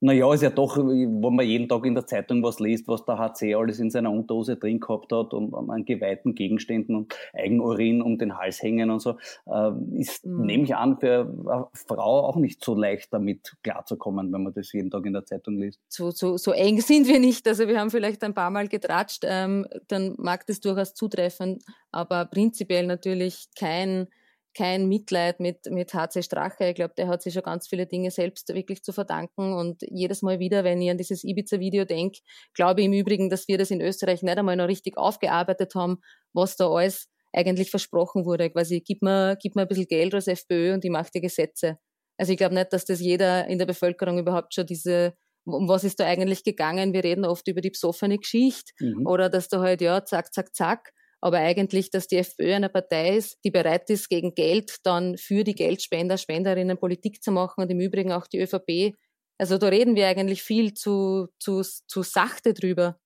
Naja, 0.04 0.34
ist 0.34 0.42
ja 0.42 0.50
doch, 0.50 0.76
wo 0.78 1.30
man 1.30 1.46
jeden 1.46 1.68
Tag 1.68 1.86
in 1.86 1.94
der 1.94 2.04
Zeitung 2.04 2.42
was 2.42 2.58
liest, 2.58 2.88
was 2.88 3.04
der 3.04 3.18
HC 3.18 3.54
alles 3.54 3.78
in 3.78 3.88
seiner 3.88 4.10
Unterhose 4.10 4.56
drin 4.56 4.80
gehabt 4.80 5.12
hat 5.12 5.32
und 5.32 5.54
an 5.54 5.84
geweihten 5.84 6.34
Gegenständen 6.34 6.96
und 6.96 7.14
Eigenurin 7.32 8.02
um 8.02 8.18
den 8.18 8.36
Hals 8.36 8.60
hängen 8.60 8.90
und 8.90 8.98
so, 8.98 9.16
äh, 9.46 9.70
ist, 9.94 10.26
mhm. 10.26 10.44
nehme 10.44 10.64
ich 10.64 10.74
an, 10.74 10.98
für 10.98 11.32
eine 11.48 11.68
Frau 11.72 12.26
auch 12.26 12.34
nicht 12.34 12.64
so 12.64 12.74
leicht 12.74 13.12
damit 13.12 13.56
klarzukommen, 13.62 14.32
wenn 14.32 14.42
man 14.42 14.52
das 14.52 14.72
jeden 14.72 14.90
Tag 14.90 15.06
in 15.06 15.12
der 15.12 15.24
Zeitung 15.24 15.56
liest. 15.58 15.80
So, 15.88 16.10
so, 16.10 16.36
so 16.36 16.50
eng 16.50 16.80
sind 16.80 17.06
wir 17.06 17.20
nicht. 17.20 17.46
Also 17.46 17.68
wir 17.68 17.78
haben 17.78 17.90
vielleicht 17.90 18.24
ein 18.24 18.34
paar 18.34 18.50
Mal 18.50 18.66
getratscht, 18.66 19.22
ähm, 19.24 19.68
dann 19.86 20.16
mag 20.18 20.44
das 20.48 20.58
durchaus 20.58 20.94
zutreffen, 20.94 21.60
aber 21.92 22.24
prinzipiell 22.24 22.88
natürlich 22.88 23.50
kein 23.56 24.08
kein 24.54 24.88
Mitleid 24.88 25.40
mit, 25.40 25.66
mit 25.70 25.94
HC 25.94 26.22
Strache. 26.22 26.68
Ich 26.68 26.74
glaube, 26.74 26.94
der 26.96 27.08
hat 27.08 27.22
sich 27.22 27.34
schon 27.34 27.42
ganz 27.42 27.68
viele 27.68 27.86
Dinge 27.86 28.10
selbst 28.10 28.48
wirklich 28.54 28.82
zu 28.82 28.92
verdanken. 28.92 29.52
Und 29.52 29.82
jedes 29.82 30.22
Mal 30.22 30.38
wieder, 30.38 30.64
wenn 30.64 30.80
ich 30.80 30.90
an 30.90 30.98
dieses 30.98 31.24
Ibiza-Video 31.24 31.84
denke, 31.84 32.20
glaube 32.54 32.80
ich 32.80 32.86
im 32.86 32.92
Übrigen, 32.92 33.30
dass 33.30 33.48
wir 33.48 33.58
das 33.58 33.70
in 33.70 33.80
Österreich 33.80 34.22
nicht 34.22 34.36
einmal 34.36 34.56
noch 34.56 34.68
richtig 34.68 34.96
aufgearbeitet 34.98 35.74
haben, 35.74 35.98
was 36.32 36.56
da 36.56 36.68
alles 36.68 37.08
eigentlich 37.32 37.70
versprochen 37.70 38.24
wurde. 38.24 38.50
Quasi, 38.50 38.80
gib 38.80 39.02
mir, 39.02 39.36
gib 39.40 39.56
mir 39.56 39.62
ein 39.62 39.68
bisschen 39.68 39.86
Geld 39.86 40.14
als 40.14 40.26
FPÖ 40.26 40.74
und 40.74 40.84
ich 40.84 40.90
mache 40.90 41.10
die 41.14 41.20
Gesetze. 41.20 41.78
Also 42.18 42.32
ich 42.32 42.38
glaube 42.38 42.54
nicht, 42.54 42.72
dass 42.72 42.84
das 42.84 43.00
jeder 43.00 43.46
in 43.46 43.58
der 43.58 43.66
Bevölkerung 43.66 44.18
überhaupt 44.18 44.54
schon 44.54 44.66
diese, 44.66 45.14
um 45.44 45.68
was 45.68 45.82
ist 45.82 45.98
da 45.98 46.04
eigentlich 46.04 46.44
gegangen? 46.44 46.92
Wir 46.92 47.02
reden 47.02 47.24
oft 47.24 47.48
über 47.48 47.60
die 47.60 47.70
besoffene 47.70 48.18
Geschichte 48.18 48.72
mhm. 48.80 49.06
oder 49.06 49.30
dass 49.30 49.48
da 49.48 49.60
halt, 49.60 49.80
ja, 49.80 50.04
zack, 50.04 50.32
zack, 50.32 50.54
zack 50.54 50.92
aber 51.22 51.38
eigentlich, 51.38 51.90
dass 51.90 52.08
die 52.08 52.16
FPÖ 52.16 52.52
eine 52.52 52.68
Partei 52.68 53.16
ist, 53.16 53.38
die 53.44 53.52
bereit 53.52 53.88
ist, 53.90 54.08
gegen 54.08 54.34
Geld 54.34 54.78
dann 54.84 55.16
für 55.16 55.44
die 55.44 55.54
Geldspender, 55.54 56.18
Spenderinnen 56.18 56.76
Politik 56.76 57.22
zu 57.22 57.30
machen 57.30 57.62
und 57.62 57.70
im 57.70 57.78
Übrigen 57.78 58.10
auch 58.12 58.26
die 58.26 58.40
ÖVP. 58.40 58.96
Also 59.38 59.56
da 59.56 59.68
reden 59.68 59.94
wir 59.94 60.08
eigentlich 60.08 60.42
viel 60.42 60.74
zu, 60.74 61.28
zu, 61.38 61.62
zu 61.62 62.02
sachte 62.02 62.54
drüber. 62.54 62.98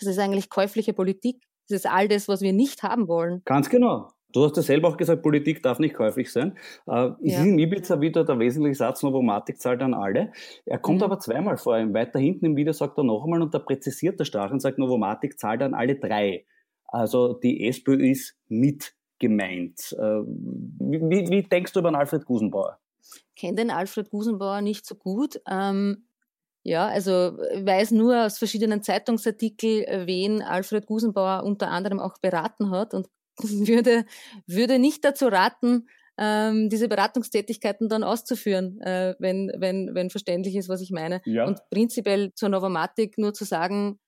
Das 0.00 0.08
ist 0.08 0.18
eigentlich 0.18 0.50
käufliche 0.50 0.92
Politik. 0.92 1.42
Das 1.68 1.80
ist 1.80 1.86
all 1.86 2.06
das, 2.06 2.28
was 2.28 2.42
wir 2.42 2.52
nicht 2.52 2.84
haben 2.84 3.08
wollen. 3.08 3.42
Ganz 3.44 3.68
genau. 3.68 4.10
Du 4.32 4.44
hast 4.44 4.56
ja 4.56 4.62
selber 4.62 4.88
auch 4.88 4.96
gesagt, 4.96 5.22
Politik 5.22 5.62
darf 5.62 5.78
nicht 5.78 5.94
käuflich 5.94 6.32
sein. 6.32 6.56
Äh, 6.86 7.10
ist 7.20 7.34
ja. 7.34 7.42
in 7.42 7.58
Ibiza 7.58 8.00
wieder 8.00 8.24
der 8.24 8.38
wesentliche 8.38 8.76
Satz, 8.76 9.02
Novomatic 9.02 9.60
zahlt 9.60 9.82
an 9.82 9.94
alle. 9.94 10.32
Er 10.64 10.78
kommt 10.78 10.98
mhm. 10.98 11.04
aber 11.04 11.18
zweimal 11.18 11.58
vor. 11.58 11.74
Weiter 11.92 12.18
hinten 12.18 12.46
im 12.46 12.56
Video 12.56 12.72
sagt 12.72 12.98
er 12.98 13.04
noch 13.04 13.24
einmal 13.24 13.42
und 13.42 13.52
da 13.52 13.58
präzisiert 13.58 14.18
der 14.20 14.24
Strache 14.24 14.52
und 14.52 14.60
sagt, 14.60 14.78
Novomatic 14.78 15.38
zahlt 15.38 15.60
an 15.62 15.74
alle 15.74 15.96
drei. 15.96 16.46
Also 16.92 17.32
die 17.32 17.66
SPÖ 17.66 18.10
ist 18.10 18.36
mit 18.48 18.94
gemeint. 19.18 19.96
Äh, 19.98 20.22
wie, 20.28 21.30
wie, 21.30 21.42
denkst 21.42 21.72
du 21.72 21.80
über 21.80 21.90
den 21.90 21.96
Alfred 21.96 22.26
Gusenbauer? 22.26 22.78
Ich 23.00 23.34
kenne 23.34 23.56
den 23.56 23.70
Alfred 23.70 24.10
Gusenbauer 24.10 24.60
nicht 24.60 24.84
so 24.84 24.94
gut. 24.94 25.40
Ähm, 25.48 26.04
ja, 26.62 26.86
also 26.86 27.12
weiß 27.12 27.92
nur 27.92 28.26
aus 28.26 28.38
verschiedenen 28.38 28.82
Zeitungsartikeln, 28.82 30.06
wen 30.06 30.42
Alfred 30.42 30.86
Gusenbauer 30.86 31.44
unter 31.44 31.70
anderem 31.70 31.98
auch 31.98 32.18
beraten 32.18 32.70
hat 32.70 32.94
und 32.94 33.08
würde, 33.42 34.04
würde 34.46 34.78
nicht 34.78 35.04
dazu 35.04 35.26
raten, 35.28 35.88
ähm, 36.18 36.68
diese 36.68 36.88
Beratungstätigkeiten 36.88 37.88
dann 37.88 38.04
auszuführen, 38.04 38.80
äh, 38.82 39.14
wenn, 39.18 39.50
wenn, 39.56 39.94
wenn 39.94 40.10
verständlich 40.10 40.56
ist, 40.56 40.68
was 40.68 40.82
ich 40.82 40.90
meine. 40.90 41.22
Ja. 41.24 41.46
Und 41.46 41.58
prinzipiell 41.70 42.34
zur 42.34 42.50
Novomatik 42.50 43.16
nur 43.16 43.32
zu 43.32 43.44
sagen, 43.44 43.98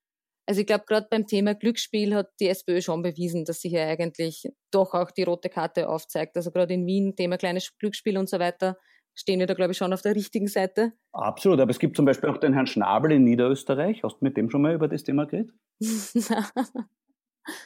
also 0.47 0.61
ich 0.61 0.67
glaube, 0.67 0.85
gerade 0.87 1.07
beim 1.11 1.27
Thema 1.27 1.55
Glücksspiel 1.55 2.15
hat 2.15 2.29
die 2.41 2.49
SPÖ 2.49 2.81
schon 2.81 3.03
bewiesen, 3.03 3.45
dass 3.45 3.61
sie 3.61 3.71
hier 3.71 3.87
eigentlich 3.87 4.49
doch 4.71 4.95
auch 4.95 5.11
die 5.11 5.23
rote 5.23 5.49
Karte 5.49 5.89
aufzeigt. 5.89 6.37
Also 6.37 6.51
gerade 6.51 6.75
in 6.75 6.87
Wien, 6.87 7.17
Thema 7.17 7.39
kleines 7.39 7.77
Glücksspiel 7.79 8.19
und 8.19 8.29
so 8.29 8.39
weiter, 8.39 8.77
stehen 9.15 9.41
wir 9.41 9.47
da, 9.47 9.55
glaube 9.55 9.73
ich, 9.73 9.79
schon 9.79 9.93
auf 9.93 10.03
der 10.03 10.15
richtigen 10.15 10.49
Seite. 10.49 10.93
Absolut, 11.13 11.61
aber 11.61 11.71
es 11.71 11.79
gibt 11.79 11.97
zum 11.97 12.05
Beispiel 12.05 12.29
auch 12.29 12.39
den 12.39 12.53
Herrn 12.53 12.67
Schnabel 12.67 13.13
in 13.13 13.25
Niederösterreich. 13.25 14.03
Hast 14.03 14.21
du 14.21 14.25
mit 14.25 14.37
dem 14.37 14.51
schon 14.51 14.63
mal 14.63 14.75
über 14.75 14.89
das 14.89 15.05
Thema 15.05 15.25
geredet? 15.27 15.55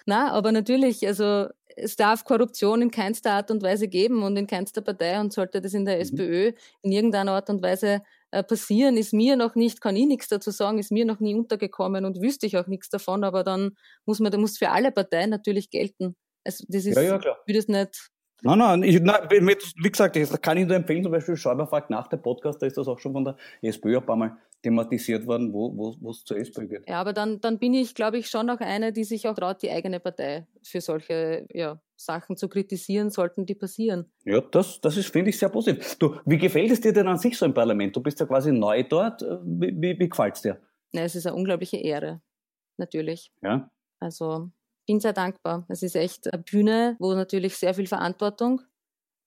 Na, 0.06 0.32
aber 0.32 0.52
natürlich, 0.52 1.06
also 1.06 1.46
es 1.76 1.96
darf 1.96 2.24
Korruption 2.24 2.82
in 2.82 2.90
keinster 2.90 3.32
Art 3.32 3.50
und 3.50 3.62
Weise 3.62 3.88
geben 3.88 4.22
und 4.22 4.36
in 4.36 4.46
keinster 4.46 4.80
Partei 4.80 5.20
und 5.20 5.32
sollte 5.32 5.60
das 5.60 5.74
in 5.74 5.84
der 5.84 5.96
mhm. 5.96 6.00
SPÖ 6.02 6.52
in 6.82 6.92
irgendeiner 6.92 7.32
Art 7.32 7.50
und 7.50 7.62
Weise 7.62 8.02
äh, 8.30 8.42
passieren, 8.42 8.96
ist 8.96 9.12
mir 9.12 9.36
noch 9.36 9.54
nicht, 9.54 9.80
kann 9.80 9.96
ich 9.96 10.06
nichts 10.06 10.28
dazu 10.28 10.50
sagen, 10.50 10.78
ist 10.78 10.92
mir 10.92 11.04
noch 11.04 11.20
nie 11.20 11.34
untergekommen 11.34 12.04
und 12.04 12.20
wüsste 12.20 12.46
ich 12.46 12.56
auch 12.56 12.66
nichts 12.66 12.88
davon, 12.88 13.24
aber 13.24 13.44
dann 13.44 13.76
muss 14.04 14.20
man, 14.20 14.32
da 14.32 14.38
muss 14.38 14.58
für 14.58 14.70
alle 14.70 14.92
Parteien 14.92 15.30
natürlich 15.30 15.70
gelten. 15.70 16.16
Also 16.44 16.64
das 16.68 16.86
ist, 16.86 16.96
ja, 16.96 17.02
ja, 17.02 17.18
klar. 17.18 17.38
ich 17.42 17.48
würde 17.48 17.58
es 17.58 17.68
nicht 17.68 18.10
Nein, 18.42 18.58
nein, 18.58 18.82
ich, 18.84 19.00
nein, 19.00 19.28
wie 19.30 19.90
gesagt, 19.90 20.14
das 20.14 20.40
kann 20.40 20.56
ich 20.56 20.66
nur 20.66 20.76
empfehlen, 20.76 21.02
zum 21.02 21.10
Beispiel 21.10 21.36
Schäuber 21.36 21.66
fragt 21.66 21.90
nach 21.90 22.06
der 22.06 22.18
Podcast, 22.18 22.62
da 22.62 22.66
ist 22.66 22.76
das 22.76 22.86
auch 22.86 22.98
schon 22.98 23.12
von 23.12 23.24
der 23.24 23.36
SPÖ 23.62 23.98
ein 23.98 24.06
paar 24.06 24.16
Mal 24.16 24.36
thematisiert 24.62 25.26
worden, 25.26 25.52
wo, 25.52 26.10
es 26.10 26.24
zur 26.24 26.36
SPÖ 26.36 26.66
geht. 26.66 26.88
Ja, 26.88 27.00
aber 27.00 27.12
dann, 27.12 27.40
dann 27.40 27.58
bin 27.58 27.74
ich, 27.74 27.94
glaube 27.94 28.18
ich, 28.18 28.28
schon 28.28 28.48
auch 28.50 28.60
eine, 28.60 28.92
die 28.92 29.04
sich 29.04 29.28
auch 29.28 29.34
traut, 29.34 29.62
die 29.62 29.70
eigene 29.70 30.00
Partei 30.00 30.46
für 30.62 30.80
solche 30.80 31.46
ja, 31.52 31.80
Sachen 31.96 32.36
zu 32.36 32.48
kritisieren, 32.48 33.10
sollten 33.10 33.46
die 33.46 33.54
passieren. 33.54 34.06
Ja, 34.24 34.40
das, 34.40 34.80
das 34.80 34.96
ist, 34.96 35.12
finde 35.12 35.30
ich, 35.30 35.38
sehr 35.38 35.48
positiv. 35.48 35.96
Du, 35.96 36.16
wie 36.24 36.38
gefällt 36.38 36.70
es 36.70 36.80
dir 36.80 36.92
denn 36.92 37.08
an 37.08 37.18
sich 37.18 37.36
so 37.36 37.44
im 37.44 37.54
Parlament? 37.54 37.94
Du 37.94 38.00
bist 38.00 38.18
ja 38.20 38.26
quasi 38.26 38.52
neu 38.52 38.82
dort. 38.84 39.22
Wie, 39.42 39.74
wie, 39.76 39.98
wie 39.98 40.08
gefällt 40.08 40.36
es 40.36 40.42
dir? 40.42 40.60
Ja, 40.92 41.02
es 41.02 41.14
ist 41.14 41.26
eine 41.26 41.36
unglaubliche 41.36 41.76
Ehre, 41.76 42.20
natürlich. 42.76 43.32
Ja. 43.42 43.70
Also 44.00 44.50
bin 44.88 45.00
sehr 45.00 45.12
dankbar. 45.12 45.66
Es 45.68 45.82
ist 45.82 45.94
echt 45.94 46.32
eine 46.32 46.42
Bühne, 46.42 46.96
wo 46.98 47.12
natürlich 47.12 47.56
sehr 47.56 47.74
viel 47.74 47.86
Verantwortung 47.86 48.62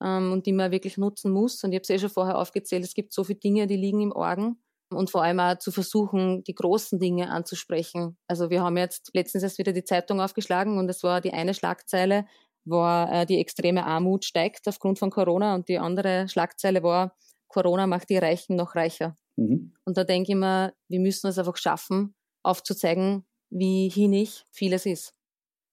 ähm, 0.03 0.33
und 0.33 0.47
die 0.47 0.53
man 0.53 0.71
wirklich 0.71 0.97
nutzen 0.97 1.31
muss. 1.31 1.63
Und 1.63 1.71
ich 1.71 1.75
habe 1.75 1.83
es 1.83 1.89
eh 1.91 1.99
schon 1.99 2.09
vorher 2.09 2.37
aufgezählt, 2.39 2.83
es 2.83 2.95
gibt 2.95 3.13
so 3.13 3.23
viele 3.23 3.39
Dinge, 3.39 3.67
die 3.67 3.77
liegen 3.77 4.01
im 4.01 4.11
Orgen. 4.11 4.57
Und 4.89 5.09
vor 5.09 5.23
allem 5.23 5.39
auch 5.39 5.57
zu 5.57 5.71
versuchen, 5.71 6.43
die 6.43 6.55
großen 6.55 6.99
Dinge 6.99 7.29
anzusprechen. 7.29 8.17
Also 8.27 8.49
wir 8.49 8.61
haben 8.61 8.75
jetzt 8.75 9.11
letztens 9.13 9.43
erst 9.43 9.57
wieder 9.59 9.71
die 9.71 9.85
Zeitung 9.85 10.19
aufgeschlagen 10.19 10.77
und 10.77 10.89
es 10.89 11.01
war 11.01 11.21
die 11.21 11.31
eine 11.31 11.53
Schlagzeile, 11.53 12.25
war 12.65 13.09
äh, 13.09 13.25
die 13.25 13.39
extreme 13.39 13.85
Armut 13.85 14.25
steigt 14.25 14.67
aufgrund 14.67 14.99
von 14.99 15.09
Corona 15.09 15.55
und 15.55 15.69
die 15.69 15.77
andere 15.77 16.27
Schlagzeile 16.27 16.83
war, 16.83 17.15
Corona 17.47 17.87
macht 17.87 18.09
die 18.09 18.17
Reichen 18.17 18.57
noch 18.57 18.75
reicher. 18.75 19.15
Mhm. 19.37 19.73
Und 19.85 19.95
da 19.95 20.03
denke 20.03 20.33
ich 20.33 20.37
mir, 20.37 20.73
wir 20.89 20.99
müssen 20.99 21.27
es 21.27 21.37
einfach 21.37 21.55
schaffen, 21.55 22.13
aufzuzeigen, 22.43 23.25
wie 23.49 23.87
hinig 23.87 24.45
vieles 24.51 24.85
ist. 24.85 25.13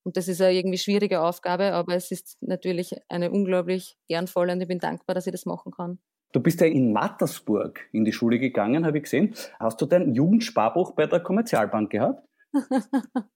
Und 0.09 0.17
das 0.17 0.27
ist 0.27 0.41
eine 0.41 0.55
irgendwie 0.55 0.79
schwierige 0.79 1.21
Aufgabe, 1.21 1.75
aber 1.75 1.95
es 1.95 2.11
ist 2.11 2.39
natürlich 2.41 2.97
eine 3.11 3.31
unglaublich 3.31 3.99
ehrenvolle 4.09 4.55
und 4.55 4.61
ich 4.63 4.67
bin 4.67 4.79
dankbar, 4.79 5.15
dass 5.15 5.27
ich 5.27 5.33
das 5.33 5.45
machen 5.45 5.71
kann. 5.71 5.99
Du 6.33 6.41
bist 6.41 6.63
ja 6.63 6.67
in 6.67 6.95
Mattersburg 6.95 7.87
in 7.93 8.07
die 8.07 8.13
Schule 8.15 8.39
gegangen, 8.39 8.87
habe 8.87 8.97
ich 8.97 9.05
gesehen. 9.05 9.35
Hast 9.61 9.83
du 9.83 9.85
dein 9.85 10.15
Jugendsparbuch 10.15 10.93
bei 10.93 11.05
der 11.05 11.21
Kommerzialbank 11.21 11.91
gehabt? 11.91 12.27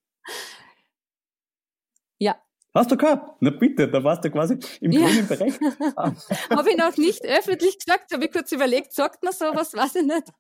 ja, 2.19 2.37
Hast 2.75 2.91
du 2.91 2.97
gehabt? 2.97 3.37
Na 3.41 3.51
bitte, 3.51 3.87
da 3.87 4.03
warst 4.03 4.25
du 4.25 4.31
quasi 4.31 4.57
im 4.81 4.93
ja. 4.93 5.07
grünen 5.07 5.29
Bereich. 5.29 5.61
habe 6.51 6.71
ich 6.71 6.77
noch 6.79 6.97
nicht 6.97 7.23
öffentlich 7.27 7.79
gesagt, 7.79 8.13
habe 8.13 8.25
ich 8.25 8.33
kurz 8.33 8.51
überlegt, 8.51 8.95
sagt 8.95 9.23
man 9.23 9.33
sowas, 9.35 9.75
weiß 9.75 9.97
ich 9.97 10.07
nicht. 10.07 10.33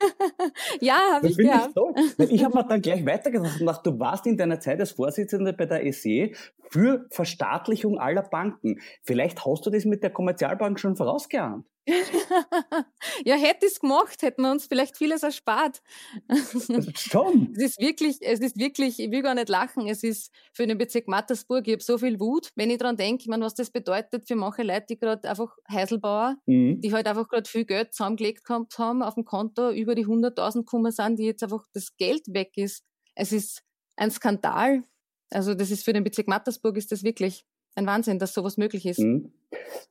ja, 0.80 0.98
habe 1.12 1.28
ich 1.28 1.36
gehabt. 1.36 1.74
Ich, 2.18 2.30
ich 2.32 2.44
habe 2.44 2.56
mir 2.56 2.64
dann 2.64 2.82
gleich 2.82 3.06
weitergedacht, 3.06 3.86
du 3.86 3.98
warst 4.00 4.26
in 4.26 4.36
deiner 4.36 4.58
Zeit 4.58 4.80
als 4.80 4.92
Vorsitzende 4.92 5.52
bei 5.52 5.66
der 5.66 5.86
ESE 5.86 6.32
für 6.68 7.06
Verstaatlichung 7.10 7.98
aller 7.98 8.22
Banken. 8.22 8.80
Vielleicht 9.04 9.46
hast 9.46 9.64
du 9.64 9.70
das 9.70 9.84
mit 9.84 10.02
der 10.02 10.10
Kommerzialbank 10.10 10.80
schon 10.80 10.96
vorausgeahnt. 10.96 11.64
ja, 13.24 13.36
hätte 13.36 13.66
es 13.66 13.80
gemacht, 13.80 14.22
hätten 14.22 14.42
wir 14.42 14.50
uns 14.50 14.66
vielleicht 14.66 14.96
vieles 14.96 15.22
erspart. 15.22 15.80
Schon. 16.96 17.52
Es 17.56 17.62
ist 17.62 17.80
wirklich, 17.80 18.18
es 18.20 18.40
ist 18.40 18.58
wirklich, 18.58 19.00
ich 19.00 19.10
will 19.10 19.22
gar 19.22 19.34
nicht 19.34 19.48
lachen, 19.48 19.86
es 19.88 20.02
ist 20.02 20.30
für 20.52 20.66
den 20.66 20.78
Bezirk 20.78 21.08
Mattersburg, 21.08 21.66
ich 21.66 21.74
habe 21.74 21.82
so 21.82 21.98
viel 21.98 22.20
Wut, 22.20 22.50
wenn 22.56 22.70
ich 22.70 22.78
daran 22.78 22.96
denke, 22.96 23.22
ich 23.22 23.28
meine, 23.28 23.44
was 23.44 23.54
das 23.54 23.70
bedeutet 23.70 24.26
für 24.26 24.36
manche 24.36 24.62
Leute, 24.62 24.86
die 24.90 24.98
gerade 24.98 25.28
einfach 25.28 25.56
Heiselbauer, 25.70 26.36
mhm. 26.46 26.80
die 26.80 26.92
halt 26.92 27.06
einfach 27.06 27.28
gerade 27.28 27.48
viel 27.48 27.64
Geld 27.64 27.94
zusammengelegt 27.94 28.48
haben 28.48 29.02
auf 29.02 29.14
dem 29.14 29.24
Konto, 29.24 29.70
über 29.70 29.94
die 29.94 30.06
100.000 30.06 30.58
gekommen 30.58 30.92
sind, 30.92 31.18
die 31.18 31.24
jetzt 31.24 31.42
einfach 31.42 31.64
das 31.72 31.96
Geld 31.96 32.22
weg 32.28 32.52
ist. 32.56 32.84
Es 33.14 33.32
ist 33.32 33.62
ein 33.96 34.10
Skandal. 34.10 34.82
Also 35.30 35.54
das 35.54 35.70
ist 35.70 35.84
für 35.84 35.92
den 35.92 36.04
Bezirk 36.04 36.28
Mattersburg 36.28 36.76
ist 36.76 36.92
das 36.92 37.02
wirklich 37.02 37.44
ein 37.74 37.86
Wahnsinn, 37.86 38.18
dass 38.18 38.34
sowas 38.34 38.56
möglich 38.56 38.86
ist. 38.86 38.98
Mhm. 38.98 39.32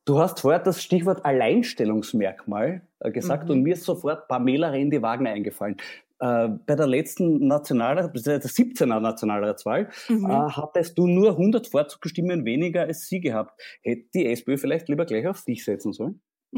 Du 0.08 0.18
hast 0.18 0.40
vorher 0.40 0.58
das 0.58 0.82
Stichwort 0.82 1.26
Alleinstellungsmerkmal 1.26 2.80
äh, 3.00 3.10
gesagt 3.10 3.44
mhm. 3.44 3.50
und 3.50 3.62
mir 3.62 3.74
ist 3.74 3.84
sofort 3.84 4.26
Pamela 4.26 4.70
Rendi-Wagner 4.70 5.28
eingefallen. 5.28 5.76
Äh, 6.18 6.48
bei 6.48 6.76
der 6.76 6.86
letzten 6.86 7.46
Nationalrat, 7.46 8.16
der 8.26 8.40
17er 8.40 9.00
Nationalratswahl, 9.00 9.90
mhm. 10.08 10.24
äh, 10.24 10.32
hattest 10.32 10.96
du 10.96 11.06
nur 11.06 11.32
100 11.32 11.66
Vorzugsstimmen 11.66 12.46
weniger 12.46 12.84
als 12.84 13.06
sie 13.06 13.20
gehabt. 13.20 13.60
Hätte 13.82 14.06
die 14.14 14.24
SPÖ 14.32 14.56
vielleicht 14.56 14.88
lieber 14.88 15.04
gleich 15.04 15.26
auf 15.26 15.44
dich 15.44 15.62
setzen 15.62 15.92
sollen? 15.92 16.22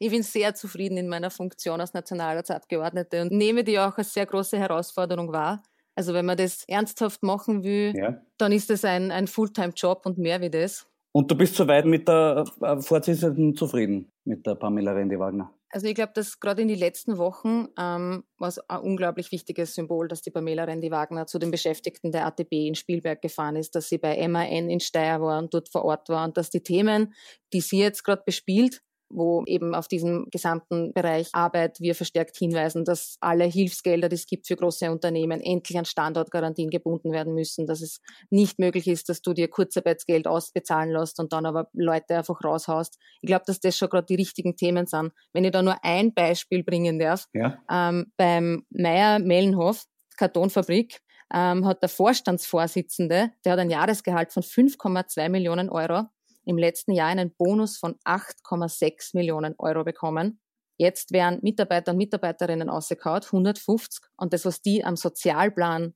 ich 0.00 0.10
bin 0.10 0.24
sehr 0.24 0.52
zufrieden 0.56 0.98
in 0.98 1.06
meiner 1.06 1.30
Funktion 1.30 1.80
als 1.80 1.94
Nationalratsabgeordnete 1.94 3.22
und 3.22 3.30
nehme 3.30 3.62
die 3.62 3.78
auch 3.78 3.96
als 3.96 4.12
sehr 4.12 4.26
große 4.26 4.58
Herausforderung 4.58 5.30
wahr. 5.30 5.62
Also 5.94 6.12
wenn 6.12 6.26
man 6.26 6.36
das 6.36 6.64
ernsthaft 6.66 7.22
machen 7.22 7.62
will, 7.62 7.92
ja. 7.96 8.20
dann 8.36 8.50
ist 8.50 8.68
das 8.68 8.84
ein, 8.84 9.12
ein 9.12 9.28
Fulltime-Job 9.28 10.06
und 10.06 10.18
mehr 10.18 10.40
wie 10.40 10.50
das. 10.50 10.88
Und 11.12 11.30
du 11.30 11.36
bist 11.36 11.54
soweit 11.54 11.86
mit 11.86 12.06
der 12.06 12.44
äh, 12.60 12.80
Vorsitzenden 12.80 13.54
zufrieden, 13.56 14.12
mit 14.24 14.46
der 14.46 14.54
Pamela 14.54 14.92
Rendi-Wagner? 14.92 15.52
Also 15.70 15.86
ich 15.86 15.94
glaube, 15.94 16.12
dass 16.14 16.40
gerade 16.40 16.62
in 16.62 16.68
den 16.68 16.78
letzten 16.78 17.18
Wochen 17.18 17.68
ähm, 17.78 18.24
war 18.38 18.48
es 18.48 18.58
ein 18.70 18.80
unglaublich 18.80 19.32
wichtiges 19.32 19.74
Symbol, 19.74 20.08
dass 20.08 20.22
die 20.22 20.30
Pamela 20.30 20.64
Rendi-Wagner 20.64 21.26
zu 21.26 21.38
den 21.38 21.50
Beschäftigten 21.50 22.10
der 22.10 22.26
ATB 22.26 22.52
in 22.52 22.74
Spielberg 22.74 23.20
gefahren 23.20 23.56
ist, 23.56 23.74
dass 23.74 23.88
sie 23.88 23.98
bei 23.98 24.26
MAN 24.28 24.70
in 24.70 24.80
Steyr 24.80 25.20
war 25.20 25.38
und 25.38 25.52
dort 25.52 25.68
vor 25.68 25.84
Ort 25.84 26.08
war 26.08 26.24
und 26.24 26.38
dass 26.38 26.48
die 26.48 26.62
Themen, 26.62 27.12
die 27.52 27.60
sie 27.60 27.80
jetzt 27.80 28.02
gerade 28.02 28.22
bespielt, 28.24 28.82
wo 29.10 29.42
eben 29.46 29.74
auf 29.74 29.88
diesem 29.88 30.26
gesamten 30.30 30.92
Bereich 30.92 31.28
Arbeit 31.32 31.80
wir 31.80 31.94
verstärkt 31.94 32.36
hinweisen, 32.36 32.84
dass 32.84 33.16
alle 33.20 33.44
Hilfsgelder, 33.44 34.08
die 34.08 34.16
es 34.16 34.26
gibt 34.26 34.46
für 34.46 34.56
große 34.56 34.90
Unternehmen, 34.90 35.40
endlich 35.40 35.78
an 35.78 35.84
Standortgarantien 35.84 36.70
gebunden 36.70 37.12
werden 37.12 37.34
müssen, 37.34 37.66
dass 37.66 37.80
es 37.80 38.00
nicht 38.30 38.58
möglich 38.58 38.86
ist, 38.86 39.08
dass 39.08 39.22
du 39.22 39.32
dir 39.32 39.48
Kurzarbeitsgeld 39.48 40.26
ausbezahlen 40.26 40.90
lässt 40.90 41.18
und 41.20 41.32
dann 41.32 41.46
aber 41.46 41.68
Leute 41.72 42.16
einfach 42.16 42.42
raushaust. 42.44 42.98
Ich 43.22 43.26
glaube, 43.26 43.44
dass 43.46 43.60
das 43.60 43.76
schon 43.76 43.88
gerade 43.88 44.06
die 44.06 44.16
richtigen 44.16 44.56
Themen 44.56 44.86
sind. 44.86 45.12
Wenn 45.32 45.44
ich 45.44 45.52
da 45.52 45.62
nur 45.62 45.76
ein 45.82 46.12
Beispiel 46.12 46.62
bringen 46.62 46.98
darf, 46.98 47.26
ja. 47.32 47.58
ähm, 47.70 48.12
beim 48.16 48.64
Meier 48.70 49.18
Mellenhof, 49.18 49.84
Kartonfabrik, 50.16 51.00
ähm, 51.32 51.66
hat 51.66 51.82
der 51.82 51.88
Vorstandsvorsitzende, 51.88 53.30
der 53.44 53.52
hat 53.52 53.58
ein 53.58 53.70
Jahresgehalt 53.70 54.32
von 54.32 54.42
5,2 54.42 55.28
Millionen 55.28 55.68
Euro 55.68 56.06
im 56.48 56.56
letzten 56.56 56.92
Jahr 56.92 57.08
einen 57.08 57.34
Bonus 57.36 57.76
von 57.76 57.96
8,6 58.06 59.10
Millionen 59.14 59.54
Euro 59.58 59.84
bekommen. 59.84 60.40
Jetzt 60.78 61.12
werden 61.12 61.40
Mitarbeiter 61.42 61.92
und 61.92 61.98
Mitarbeiterinnen 61.98 62.70
ausgekaut, 62.70 63.26
150. 63.26 64.00
Und 64.16 64.32
das, 64.32 64.46
was 64.46 64.62
die 64.62 64.82
am 64.82 64.96
Sozialplan, 64.96 65.94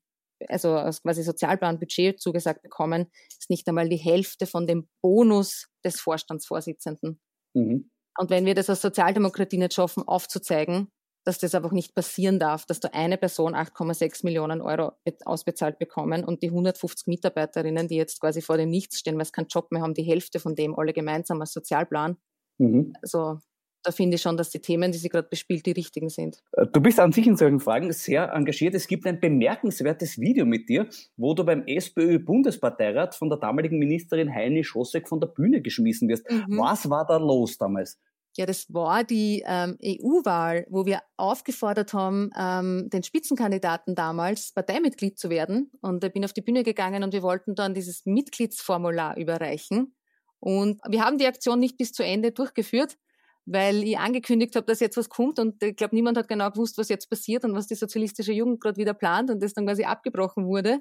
also 0.49 0.73
als 0.75 1.03
quasi 1.03 1.23
Sozialplanbudget 1.23 2.21
zugesagt 2.21 2.63
bekommen, 2.63 3.11
ist 3.39 3.49
nicht 3.49 3.67
einmal 3.67 3.89
die 3.89 3.97
Hälfte 3.97 4.47
von 4.47 4.67
dem 4.67 4.89
Bonus 5.01 5.69
des 5.85 6.01
Vorstandsvorsitzenden. 6.01 7.19
Mhm. 7.55 7.91
Und 8.19 8.31
wenn 8.31 8.45
wir 8.45 8.55
das 8.55 8.69
als 8.69 8.83
Sozialdemokratie 8.83 9.57
nicht 9.57 9.73
schaffen, 9.73 10.07
aufzuzeigen, 10.07 10.89
dass 11.25 11.39
das 11.39 11.55
einfach 11.55 11.73
nicht 11.73 11.95
passieren 11.95 12.39
darf, 12.39 12.67
dass 12.67 12.81
da 12.81 12.89
eine 12.93 13.17
Person 13.17 13.55
8,6 13.55 14.25
Millionen 14.25 14.61
Euro 14.61 14.93
ausbezahlt 15.25 15.79
bekommen 15.79 16.25
und 16.25 16.43
die 16.43 16.49
150 16.49 17.07
Mitarbeiterinnen, 17.07 17.89
die 17.89 17.97
jetzt 17.97 18.21
quasi 18.21 18.43
vor 18.43 18.57
dem 18.57 18.71
Nichts 18.71 18.99
stehen, 18.99 19.17
weil 19.19 19.25
sie 19.25 19.33
keinen 19.33 19.49
Job 19.49 19.71
mehr 19.71 19.83
haben, 19.83 19.95
die 19.95 20.03
Hälfte 20.03 20.41
von 20.41 20.55
dem 20.55 20.79
alle 20.79 20.93
gemeinsam 20.93 21.41
als 21.41 21.53
Sozialplan. 21.53 22.17
Mhm. 22.59 22.93
Also 23.03 23.39
da 23.85 23.91
finde 23.91 24.15
ich 24.15 24.23
schon, 24.23 24.37
dass 24.37 24.51
die 24.51 24.61
Themen, 24.61 24.93
die 24.93 24.99
sie 24.99 25.09
gerade 25.09 25.29
bespielt, 25.29 25.67
die 25.67 25.73
richtigen 25.73 26.09
sind. 26.09 26.43
Äh, 26.53 26.67
du 26.73 26.81
bist 26.81 27.01
an 27.01 27.13
sich 27.13 27.27
in 27.27 27.37
solchen 27.37 27.61
Fragen 27.61 27.93
sehr 27.93 28.33
engagiert. 28.33 28.75
Es 28.75 28.87
gibt 28.87 29.07
ein 29.07 29.21
bemerkenswertes 29.21 30.19
Video 30.19 30.47
mit 30.47 30.69
dir, 30.69 30.89
wo 31.17 31.35
du 31.35 31.45
beim 31.45 31.65
SPÖ-Bundesparteirat 31.67 33.15
von 33.15 33.29
der 33.29 33.39
damaligen 33.39 33.79
Ministerin 33.79 34.33
Heini 34.33 34.65
Schossek 34.65 35.09
von 35.09 35.21
der 35.21 35.29
Bühne 35.29 35.63
geschmissen 35.63 36.09
wirst. 36.09 36.31
Mhm. 36.31 36.59
Was 36.59 36.89
war 36.89 37.07
da 37.07 37.17
los 37.17 37.59
damals? 37.59 37.99
Ja, 38.37 38.47
das 38.47 38.73
war 38.73 39.05
die 39.05 39.43
ähm, 39.47 39.77
EU-Wahl, 39.85 40.67
wo 40.71 40.87
wir 40.87 41.01
aufgefordert 41.19 41.93
haben, 41.93 42.31
ähm, 42.39 42.89
den 42.91 43.03
Spitzenkandidaten 43.03 43.95
damals 43.95 44.53
Parteimitglied 44.53 45.19
zu 45.19 45.29
werden. 45.29 45.71
Und 45.83 46.03
ich 46.03 46.13
bin 46.13 46.25
auf 46.25 46.33
die 46.33 46.41
Bühne 46.41 46.63
gegangen 46.63 47.05
und 47.05 47.13
wir 47.13 47.23
wollten 47.23 47.55
dann 47.55 47.75
dieses 47.75 48.07
Mitgliedsformular 48.07 49.19
überreichen. 49.19 49.95
Und 50.41 50.81
wir 50.89 51.05
haben 51.05 51.19
die 51.19 51.27
Aktion 51.27 51.61
nicht 51.61 51.77
bis 51.77 51.93
zu 51.93 52.03
Ende 52.03 52.33
durchgeführt, 52.33 52.97
weil 53.47 53.83
ich 53.83 53.99
angekündigt 53.99 54.55
habe, 54.57 54.67
dass 54.67 54.81
jetzt 54.81 54.97
was 54.97 55.09
kommt 55.09 55.39
und 55.39 55.63
ich 55.63 55.77
glaube, 55.77 55.95
niemand 55.95 56.17
hat 56.17 56.29
genau 56.29 56.51
gewusst, 56.51 56.79
was 56.79 56.89
jetzt 56.89 57.11
passiert 57.11 57.45
und 57.45 57.55
was 57.55 57.67
die 57.67 57.75
sozialistische 57.75 58.33
Jugend 58.33 58.61
gerade 58.61 58.77
wieder 58.77 58.95
plant 58.95 59.31
und 59.31 59.43
das 59.43 59.55
dann 59.55 59.67
quasi 59.67 59.85
abgebrochen 59.85 60.47
wurde. 60.47 60.81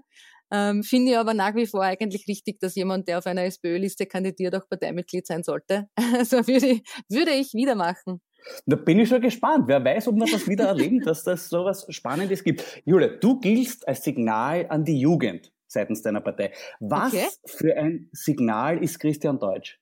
Ähm, 0.54 0.84
Finde 0.84 1.12
ich 1.12 1.18
aber 1.18 1.34
nach 1.34 1.56
wie 1.56 1.66
vor 1.66 1.82
eigentlich 1.82 2.28
richtig, 2.28 2.60
dass 2.60 2.76
jemand, 2.76 3.08
der 3.08 3.20
auf 3.20 3.26
einer 3.26 3.46
SPÖ-Liste 3.46 4.06
kandidiert, 4.06 4.54
auch 4.56 4.68
Parteimitglied 4.70 5.26
sein 5.26 5.44
sollte. 5.44 5.88
Also 6.22 6.46
würde 6.48 6.68
ich, 6.68 6.84
würde 7.10 7.32
ich 7.32 7.54
wieder 7.54 7.74
machen. 7.76 8.22
Da 8.66 8.76
bin 8.76 9.00
ich 9.00 9.10
schon 9.10 9.22
gespannt. 9.22 9.68
Wer 9.68 9.84
weiß, 9.84 10.08
ob 10.10 10.16
wir 10.16 10.26
das 10.30 10.48
wieder 10.48 10.66
erleben, 10.66 11.00
dass 11.02 11.24
das 11.24 11.50
so 11.50 11.64
was 11.64 11.86
Spannendes 11.90 12.44
gibt. 12.44 12.64
Julia, 12.86 13.08
du 13.08 13.40
giltst 13.40 13.88
als 13.88 14.04
Signal 14.04 14.66
an 14.70 14.84
die 14.84 15.00
Jugend 15.00 15.52
seitens 15.68 16.02
deiner 16.02 16.22
Partei. 16.22 16.52
Was 16.80 17.14
okay. 17.14 17.28
für 17.46 17.78
ein 17.78 18.10
Signal 18.12 18.84
ist 18.84 19.00
Christian 19.00 19.40
Deutsch? 19.40 19.80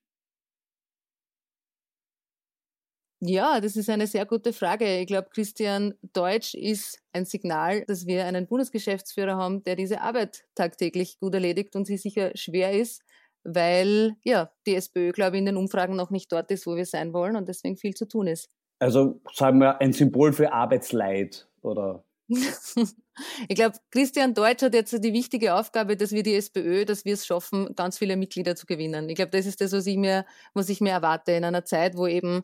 Ja, 3.22 3.60
das 3.60 3.76
ist 3.76 3.90
eine 3.90 4.08
sehr 4.08 4.26
gute 4.26 4.54
Frage. 4.54 5.00
Ich 5.00 5.08
glaube, 5.08 5.28
Christian 5.30 5.94
Deutsch 6.14 6.54
ist 6.54 7.00
ein 7.12 7.26
Signal, 7.26 7.84
dass 7.86 8.08
wir 8.08 8.26
einen 8.26 8.48
Bundesgeschäftsführer 8.48 9.36
haben, 9.36 9.62
der 9.64 9.76
diese 9.76 10.00
Arbeit 10.02 10.46
tagtäglich 10.56 11.20
gut 11.20 11.34
erledigt 11.34 11.76
und 11.76 11.86
sie 11.86 11.98
sicher 11.98 12.32
schwer 12.36 12.72
ist, 12.72 13.02
weil 13.44 14.16
ja 14.24 14.52
die 14.66 14.76
SPÖ, 14.76 15.12
glaube 15.12 15.36
ich, 15.36 15.40
in 15.40 15.48
den 15.48 15.58
Umfragen 15.58 15.98
noch 15.98 16.12
nicht 16.12 16.32
dort 16.32 16.50
ist, 16.52 16.66
wo 16.66 16.78
wir 16.78 16.86
sein 16.86 17.12
wollen 17.12 17.36
und 17.36 17.50
deswegen 17.50 17.76
viel 17.76 17.94
zu 17.94 18.08
tun 18.08 18.28
ist. 18.28 18.50
Also 18.80 19.20
sagen 19.34 19.60
wir 19.60 19.82
ein 19.82 19.92
Symbol 19.92 20.32
für 20.32 20.54
Arbeitsleid 20.54 21.50
oder? 21.62 22.06
ich 22.30 23.56
glaube, 23.56 23.78
Christian 23.92 24.34
Deutsch 24.34 24.62
hat 24.62 24.74
jetzt 24.74 25.04
die 25.04 25.14
wichtige 25.14 25.56
Aufgabe, 25.56 25.98
dass 25.98 26.12
wir 26.12 26.24
die 26.24 26.36
SPÖ, 26.36 26.86
dass 26.86 27.04
wir 27.04 27.16
es 27.16 27.26
schaffen, 27.26 27.76
ganz 27.76 27.98
viele 27.98 28.16
Mitglieder 28.16 28.56
zu 28.56 28.66
gewinnen. 28.66 29.10
Ich 29.10 29.16
glaube, 29.16 29.32
das 29.32 29.46
ist 29.46 29.60
das, 29.60 29.74
was 29.74 29.88
ich 29.88 29.98
mir, 29.98 30.26
was 30.54 30.70
ich 30.70 30.80
mir 30.80 30.92
erwarte 30.92 31.32
in 31.34 31.44
einer 31.44 31.66
Zeit, 31.66 31.98
wo 31.98 32.08
eben 32.08 32.44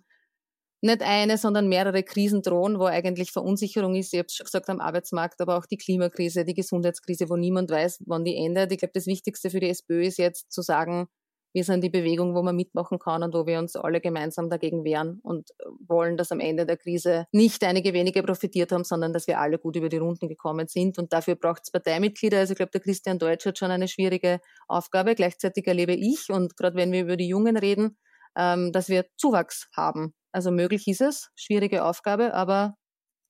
nicht 0.82 1.02
eine, 1.02 1.38
sondern 1.38 1.68
mehrere 1.68 2.04
Krisen 2.04 2.42
drohen, 2.42 2.80
wo 2.80 2.86
eigentlich 2.86 3.32
Verunsicherung 3.32 3.96
ist. 3.96 4.14
Ich 4.14 4.20
habe 4.20 4.30
schon 4.30 4.46
gesagt 4.46 4.70
am 4.70 4.80
Arbeitsmarkt, 4.80 5.42
aber 5.42 5.58
auch 5.58 5.66
die 5.66 5.78
Klimakrise, 5.78 6.46
die 6.46 6.54
Gesundheitskrise, 6.54 7.30
wo 7.30 7.38
niemand 7.38 7.72
weiß, 7.72 8.04
wann 8.06 8.24
die 8.24 8.36
endet. 8.36 8.72
Ich 8.72 8.80
glaube, 8.80 8.94
das 8.94 9.08
Wichtigste 9.08 9.50
für 9.50 9.60
die 9.60 9.70
SPÖ 9.70 10.04
ist 10.04 10.18
jetzt 10.18 10.52
zu 10.52 10.62
sagen, 10.62 11.08
wir 11.56 11.64
sind 11.64 11.86
die 11.86 11.90
Bewegung, 11.90 12.36
wo 12.36 12.44
man 12.44 12.54
mitmachen 12.54 13.00
kann 13.00 13.24
und 13.24 13.34
wo 13.34 13.46
wir 13.46 13.60
uns 13.60 13.78
alle 13.78 14.02
gemeinsam 14.02 14.50
dagegen 14.50 14.84
wehren 14.84 15.22
und 15.24 15.52
wollen, 15.88 16.18
dass 16.18 16.34
am 16.34 16.42
Ende 16.42 16.66
der 16.66 16.76
Krise 16.76 17.28
nicht 17.32 17.64
einige 17.64 17.94
wenige 17.94 18.24
profitiert 18.24 18.74
haben, 18.74 18.84
sondern 18.84 19.14
dass 19.14 19.26
wir 19.26 19.40
alle 19.40 19.58
gut 19.58 19.78
über 19.78 19.88
die 19.88 19.96
Runden 19.96 20.28
gekommen 20.28 20.68
sind. 20.68 20.98
Und 20.98 21.14
dafür 21.14 21.36
braucht 21.36 21.62
es 21.64 21.72
Parteimitglieder. 21.72 22.40
Also 22.40 22.52
ich 22.52 22.58
glaube, 22.58 22.72
der 22.74 22.82
Christian 22.82 23.20
Deutsch 23.20 23.46
hat 23.46 23.58
schon 23.58 23.72
eine 23.72 23.88
schwierige 23.88 24.42
Aufgabe. 24.68 25.16
Gleichzeitig 25.16 25.66
erlebe 25.66 25.94
ich, 25.94 26.30
und 26.30 26.58
gerade 26.58 26.76
wenn 26.76 26.92
wir 26.92 27.04
über 27.04 27.16
die 27.16 27.30
Jungen 27.30 27.56
reden, 27.56 27.98
ähm, 28.38 28.74
dass 28.74 28.90
wir 28.90 29.06
Zuwachs 29.16 29.70
haben 29.74 30.14
also 30.36 30.52
möglich 30.52 30.88
ist 30.88 31.02
es, 31.02 31.32
schwierige 31.36 31.86
Aufgabe, 31.86 32.34
aber, 32.34 32.76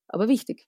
aber 0.08 0.28
wichtig. 0.28 0.68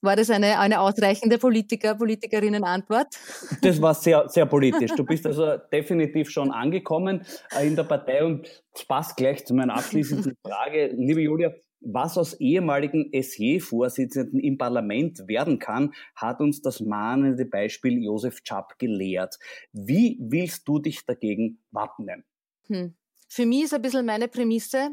War 0.00 0.16
das 0.16 0.30
eine, 0.30 0.58
eine 0.58 0.80
ausreichende 0.80 1.38
Politiker, 1.38 1.94
Politikerinnen-Antwort? 1.94 3.14
Das 3.62 3.80
war 3.80 3.94
sehr, 3.94 4.28
sehr 4.28 4.46
politisch. 4.46 4.90
Du 4.96 5.04
bist 5.04 5.24
also 5.26 5.58
definitiv 5.72 6.28
schon 6.30 6.50
angekommen 6.50 7.24
äh, 7.56 7.66
in 7.66 7.76
der 7.76 7.84
Partei 7.84 8.24
und 8.24 8.48
das 8.72 8.84
passt 8.84 9.16
gleich 9.16 9.44
zu 9.44 9.54
meiner 9.54 9.74
abschließenden 9.74 10.34
Frage. 10.44 10.86
Liebe 10.96 11.20
Julia, 11.20 11.52
was 11.80 12.18
aus 12.18 12.34
ehemaligen 12.40 13.12
SJ-Vorsitzenden 13.12 14.40
im 14.40 14.58
Parlament 14.58 15.28
werden 15.28 15.58
kann, 15.58 15.92
hat 16.16 16.40
uns 16.40 16.62
das 16.62 16.80
mahnende 16.80 17.44
Beispiel 17.44 18.02
Josef 18.02 18.42
Czap 18.42 18.78
gelehrt. 18.78 19.38
Wie 19.72 20.18
willst 20.20 20.66
du 20.66 20.80
dich 20.80 21.04
dagegen 21.06 21.62
wappnen? 21.70 22.24
Hm. 22.66 22.94
Für 23.28 23.46
mich 23.46 23.64
ist 23.64 23.74
ein 23.74 23.82
bisschen 23.82 24.04
meine 24.04 24.28
Prämisse, 24.28 24.90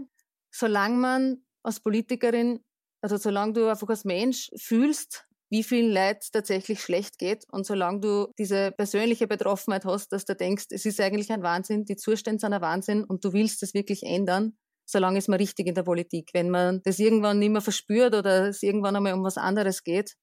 solange 0.51 0.97
man 0.97 1.43
als 1.63 1.79
Politikerin, 1.79 2.63
also 3.01 3.17
solange 3.17 3.53
du 3.53 3.69
einfach 3.69 3.89
als 3.89 4.05
Mensch 4.05 4.49
fühlst, 4.57 5.25
wie 5.51 5.63
vielen 5.63 5.91
Leid 5.91 6.31
tatsächlich 6.31 6.81
schlecht 6.81 7.17
geht 7.17 7.45
und 7.51 7.65
solange 7.65 8.01
du 8.01 8.27
diese 8.37 8.71
persönliche 8.71 9.27
Betroffenheit 9.27 9.85
hast, 9.85 10.11
dass 10.11 10.25
du 10.25 10.35
denkst, 10.35 10.65
es 10.69 10.85
ist 10.85 10.99
eigentlich 10.99 11.31
ein 11.31 11.41
Wahnsinn, 11.41 11.85
die 11.85 11.95
Zustände 11.95 12.39
sind 12.39 12.53
ein 12.53 12.61
Wahnsinn 12.61 13.03
und 13.03 13.25
du 13.25 13.33
willst 13.33 13.63
es 13.63 13.73
wirklich 13.73 14.03
ändern, 14.03 14.57
solange 14.85 15.17
ist 15.17 15.27
man 15.27 15.39
richtig 15.39 15.67
in 15.67 15.75
der 15.75 15.83
Politik. 15.83 16.29
Wenn 16.33 16.49
man 16.49 16.81
das 16.83 16.99
irgendwann 16.99 17.39
nicht 17.39 17.51
mehr 17.51 17.61
verspürt 17.61 18.13
oder 18.13 18.49
es 18.49 18.61
irgendwann 18.61 18.95
einmal 18.95 19.13
um 19.13 19.23
was 19.23 19.37
anderes 19.37 19.83
geht, 19.83 20.15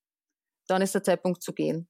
dann 0.68 0.82
ist 0.82 0.94
der 0.94 1.02
Zeitpunkt 1.02 1.42
zu 1.42 1.52
gehen. 1.52 1.88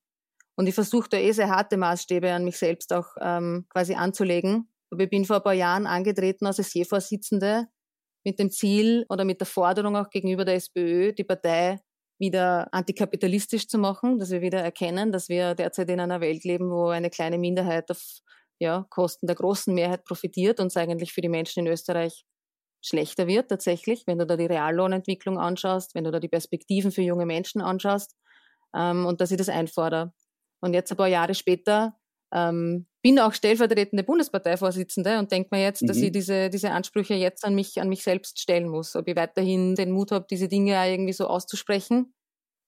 Und 0.59 0.67
ich 0.67 0.75
versuche 0.75 1.09
da 1.11 1.19
eh 1.19 1.33
sehr 1.33 1.51
harte 1.51 1.77
Maßstäbe 1.77 2.33
an 2.33 2.45
mich 2.45 2.57
selbst 2.57 2.93
auch 2.93 3.09
ähm, 3.21 3.67
quasi 3.69 3.95
anzulegen. 3.95 4.71
Aber 4.91 5.03
ich 5.03 5.11
bin 5.11 5.27
vor 5.27 5.37
ein 5.37 5.43
paar 5.43 5.53
Jahren 5.53 5.87
angetreten 5.87 6.47
als 6.47 6.57
SJ-Vorsitzende 6.57 7.67
mit 8.27 8.41
dem 8.41 8.51
Ziel 8.51 9.07
oder 9.09 9.25
mit 9.25 9.41
der 9.41 9.47
Forderung 9.47 9.95
auch 9.97 10.11
gegenüber 10.11 10.45
der 10.45 10.57
SPÖ, 10.57 11.13
die 11.13 11.23
Partei 11.23 11.79
wieder 12.19 12.67
antikapitalistisch 12.75 13.69
zu 13.69 13.79
machen, 13.79 14.19
dass 14.19 14.31
wir 14.31 14.41
wieder 14.41 14.61
erkennen, 14.61 15.13
dass 15.13 15.29
wir 15.29 15.55
derzeit 15.55 15.89
in 15.91 16.01
einer 16.01 16.21
Welt 16.21 16.43
leben, 16.43 16.69
wo 16.69 16.89
eine 16.89 17.09
kleine 17.09 17.39
Minderheit 17.39 17.89
auf 17.89 18.03
ja, 18.59 18.85
Kosten 18.91 19.29
der 19.29 19.37
großen 19.37 19.73
Mehrheit 19.73 20.03
profitiert 20.05 20.59
und 20.59 20.67
es 20.67 20.77
eigentlich 20.77 21.13
für 21.13 21.21
die 21.21 21.29
Menschen 21.29 21.61
in 21.65 21.73
Österreich 21.73 22.25
schlechter 22.85 23.29
wird 23.29 23.49
tatsächlich, 23.49 24.09
wenn 24.09 24.19
du 24.19 24.27
da 24.27 24.37
die 24.37 24.47
Reallohnentwicklung 24.47 25.39
anschaust, 25.39 25.95
wenn 25.95 26.03
du 26.03 26.11
da 26.11 26.19
die 26.19 26.29
Perspektiven 26.29 26.91
für 26.91 27.03
junge 27.03 27.27
Menschen 27.27 27.61
anschaust 27.61 28.17
ähm, 28.75 29.07
und 29.07 29.21
dass 29.21 29.31
ich 29.31 29.37
das 29.37 29.49
einfordere. 29.49 30.13
Und 30.61 30.75
jetzt 30.75 30.91
ein 30.91 30.97
paar 30.97 31.07
Jahre 31.07 31.35
später 31.35 31.97
ähm, 32.37 32.87
bin 33.03 33.19
auch 33.19 33.33
stellvertretende 33.33 34.05
Bundesparteivorsitzende 34.05 35.19
und 35.19 35.33
denke 35.33 35.49
mir 35.53 35.63
jetzt, 35.63 35.83
mhm. 35.83 35.87
dass 35.87 35.97
ich 35.97 36.13
diese, 36.13 36.51
diese 36.51 36.71
Ansprüche 36.71 37.15
jetzt 37.15 37.45
an 37.45 37.55
mich, 37.55 37.81
an 37.81 37.89
mich 37.89 38.03
selbst 38.03 38.41
stellen 38.41 38.69
muss. 38.69 38.95
Ob 38.95 39.09
ich 39.09 39.17
weiterhin 39.17 39.75
den 39.75 39.91
Mut 39.91 40.13
habe, 40.13 40.27
diese 40.29 40.49
Dinge 40.49 40.79
auch 40.79 40.87
irgendwie 40.87 41.13
so 41.13 41.27
auszusprechen 41.29 42.13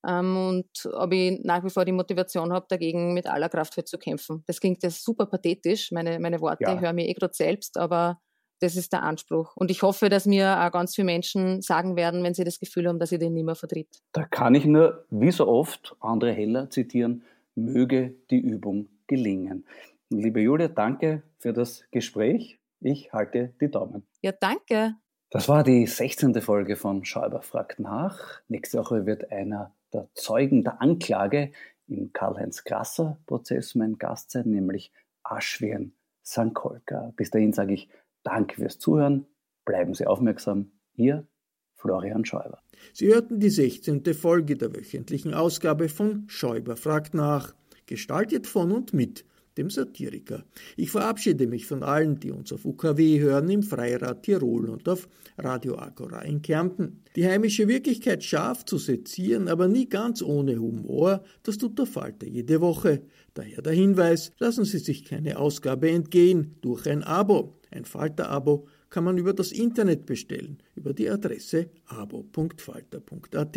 ähm, 0.09 0.37
und 0.37 0.89
ob 0.93 1.13
ich 1.13 1.41
nach 1.43 1.65
wie 1.65 1.71
vor 1.71 1.85
die 1.85 1.93
Motivation 1.93 2.53
habe, 2.53 2.67
dagegen 2.69 3.13
mit 3.15 3.27
aller 3.27 3.49
Kraft 3.49 3.87
zu 3.87 3.99
kämpfen. 3.99 4.43
Das 4.47 4.61
klingt 4.61 4.83
jetzt 4.83 5.05
super 5.05 5.27
pathetisch, 5.27 5.93
meine, 5.93 6.19
meine 6.19 6.41
Worte, 6.41 6.65
ja. 6.65 6.81
höre 6.81 6.93
mir 6.93 7.09
eh 7.09 7.15
gerade 7.15 7.35
selbst, 7.35 7.77
aber 7.77 8.21
das 8.61 8.75
ist 8.75 8.93
der 8.93 9.03
Anspruch. 9.03 9.57
Und 9.57 9.71
ich 9.71 9.83
hoffe, 9.83 10.09
dass 10.09 10.27
mir 10.27 10.65
auch 10.65 10.73
ganz 10.73 10.95
viele 10.95 11.07
Menschen 11.07 11.63
sagen 11.63 11.97
werden, 11.97 12.25
wenn 12.25 12.35
sie 12.35 12.45
das 12.45 12.59
Gefühl 12.59 12.89
haben, 12.89 12.99
dass 12.99 13.13
ich 13.13 13.19
den 13.19 13.35
nicht 13.35 13.45
mehr 13.45 13.55
vertritt. 13.55 14.01
Da 14.13 14.25
kann 14.25 14.55
ich 14.55 14.65
nur, 14.65 15.05
wie 15.11 15.31
so 15.31 15.47
oft, 15.47 15.95
Andre 16.01 16.33
Heller 16.33 16.71
zitieren, 16.71 17.23
möge 17.55 18.15
die 18.31 18.39
Übung 18.39 18.89
gelingen. 19.09 19.67
Liebe 20.11 20.41
Julia, 20.41 20.69
danke 20.69 21.23
für 21.39 21.53
das 21.53 21.85
Gespräch. 21.91 22.61
Ich 22.81 23.13
halte 23.13 23.53
die 23.61 23.71
Daumen. 23.71 24.07
Ja, 24.23 24.33
danke. 24.33 24.95
Das 25.31 25.49
war 25.49 25.65
die 25.65 25.87
16. 25.87 26.41
Folge 26.41 26.77
von 26.77 27.05
Schäuber 27.05 27.43
fragt 27.43 27.81
nach. 27.81 28.41
Nächste 28.49 28.79
Woche 28.79 29.05
wird 29.05 29.33
einer 29.33 29.75
der 29.93 30.09
Zeugen 30.15 30.63
der 30.63 30.81
Anklage 30.81 31.51
im 31.89 32.13
Karl-Heinz 32.13 32.65
Grasser-Prozess 32.65 33.75
mein 33.75 33.99
Gast 33.99 34.31
sein, 34.31 34.51
nämlich 34.51 34.93
Aschwien 35.25 35.95
Sankolka. 36.23 37.13
Bis 37.17 37.31
dahin 37.31 37.53
sage 37.53 37.75
ich 37.75 37.89
Danke 38.23 38.57
fürs 38.57 38.79
Zuhören. 38.79 39.27
Bleiben 39.65 39.95
Sie 39.95 40.07
aufmerksam. 40.07 40.73
Ihr 40.95 41.27
Florian 41.75 42.25
Schäuber. 42.25 42.61
Sie 42.93 43.07
hörten 43.07 43.39
die 43.41 43.51
16. 43.51 44.03
Folge 44.15 44.57
der 44.57 44.75
wöchentlichen 44.75 45.33
Ausgabe 45.33 45.89
von 45.89 46.25
Schäuber 46.29 46.77
fragt 46.77 47.15
nach, 47.15 47.55
gestaltet 47.89 48.47
von 48.47 48.71
und 48.71 48.95
mit 48.95 49.25
dem 49.59 49.69
Satiriker. 49.71 50.45
Ich 50.77 50.91
verabschiede 50.91 51.47
mich 51.47 51.67
von 51.67 51.83
allen, 51.83 52.21
die 52.21 52.31
uns 52.31 52.53
auf 52.53 52.65
UKW 52.65 53.19
hören, 53.19 53.51
im 53.51 53.65
Freirad 53.65 54.23
Tirol 54.23 54.71
und 54.71 54.89
auf 54.89 55.09
Radio 55.37 55.77
Agora 55.79 56.23
in 56.23 56.41
Kärnten. 56.43 57.03
Die 57.17 57.27
heimische 57.27 57.67
Wirklichkeit 57.67 58.23
scharf 58.23 58.65
zu 58.65 58.79
sezieren, 58.79 59.49
aber 59.49 59.67
nie 59.69 59.89
ganz 59.89 60.23
ohne 60.23 60.59
Humor, 60.59 61.25
das 61.43 61.59
tut 61.59 61.79
der 61.79 61.87
Falter 61.87 62.27
jede 62.27 62.61
Woche. 62.61 63.03
Daher 63.35 63.61
der 63.61 63.73
Hinweis, 63.73 64.31
lassen 64.39 64.65
Sie 64.65 64.79
sich 64.79 65.05
keine 65.05 65.39
Ausgabe 65.39 65.91
entgehen 65.91 66.57
durch 66.61 66.89
ein 66.89 67.03
Abo. 67.03 67.59
Ein 67.71 67.85
Falter-Abo 67.85 68.67
kann 68.91 69.05
man 69.05 69.19
über 69.19 69.35
das 69.35 69.53
Internet 69.53 70.07
bestellen, 70.07 70.59
über 70.75 70.95
die 70.95 71.11
Adresse 71.11 71.69
abo.falter.at. 71.87 73.57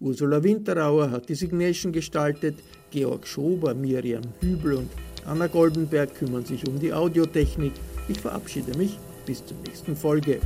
Ursula 0.00 0.42
Winterauer 0.42 1.10
hat 1.10 1.28
die 1.28 1.34
Signation 1.34 1.92
gestaltet, 1.92 2.56
Georg 2.90 3.26
Schober, 3.26 3.74
Miriam 3.74 4.22
Hübel 4.40 4.74
und 4.74 4.90
Anna 5.26 5.46
Goldenberg 5.48 6.14
kümmern 6.14 6.44
sich 6.44 6.66
um 6.68 6.78
die 6.78 6.92
Audiotechnik. 6.92 7.72
Ich 8.08 8.20
verabschiede 8.20 8.76
mich 8.78 8.98
bis 9.24 9.44
zur 9.44 9.56
nächsten 9.66 9.96
Folge. 9.96 10.40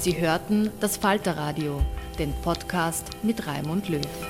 Sie 0.00 0.18
hörten 0.18 0.70
das 0.80 0.96
Falterradio, 0.96 1.82
den 2.18 2.32
Podcast 2.42 3.10
mit 3.22 3.46
Raimund 3.46 3.90
Löw. 3.90 4.29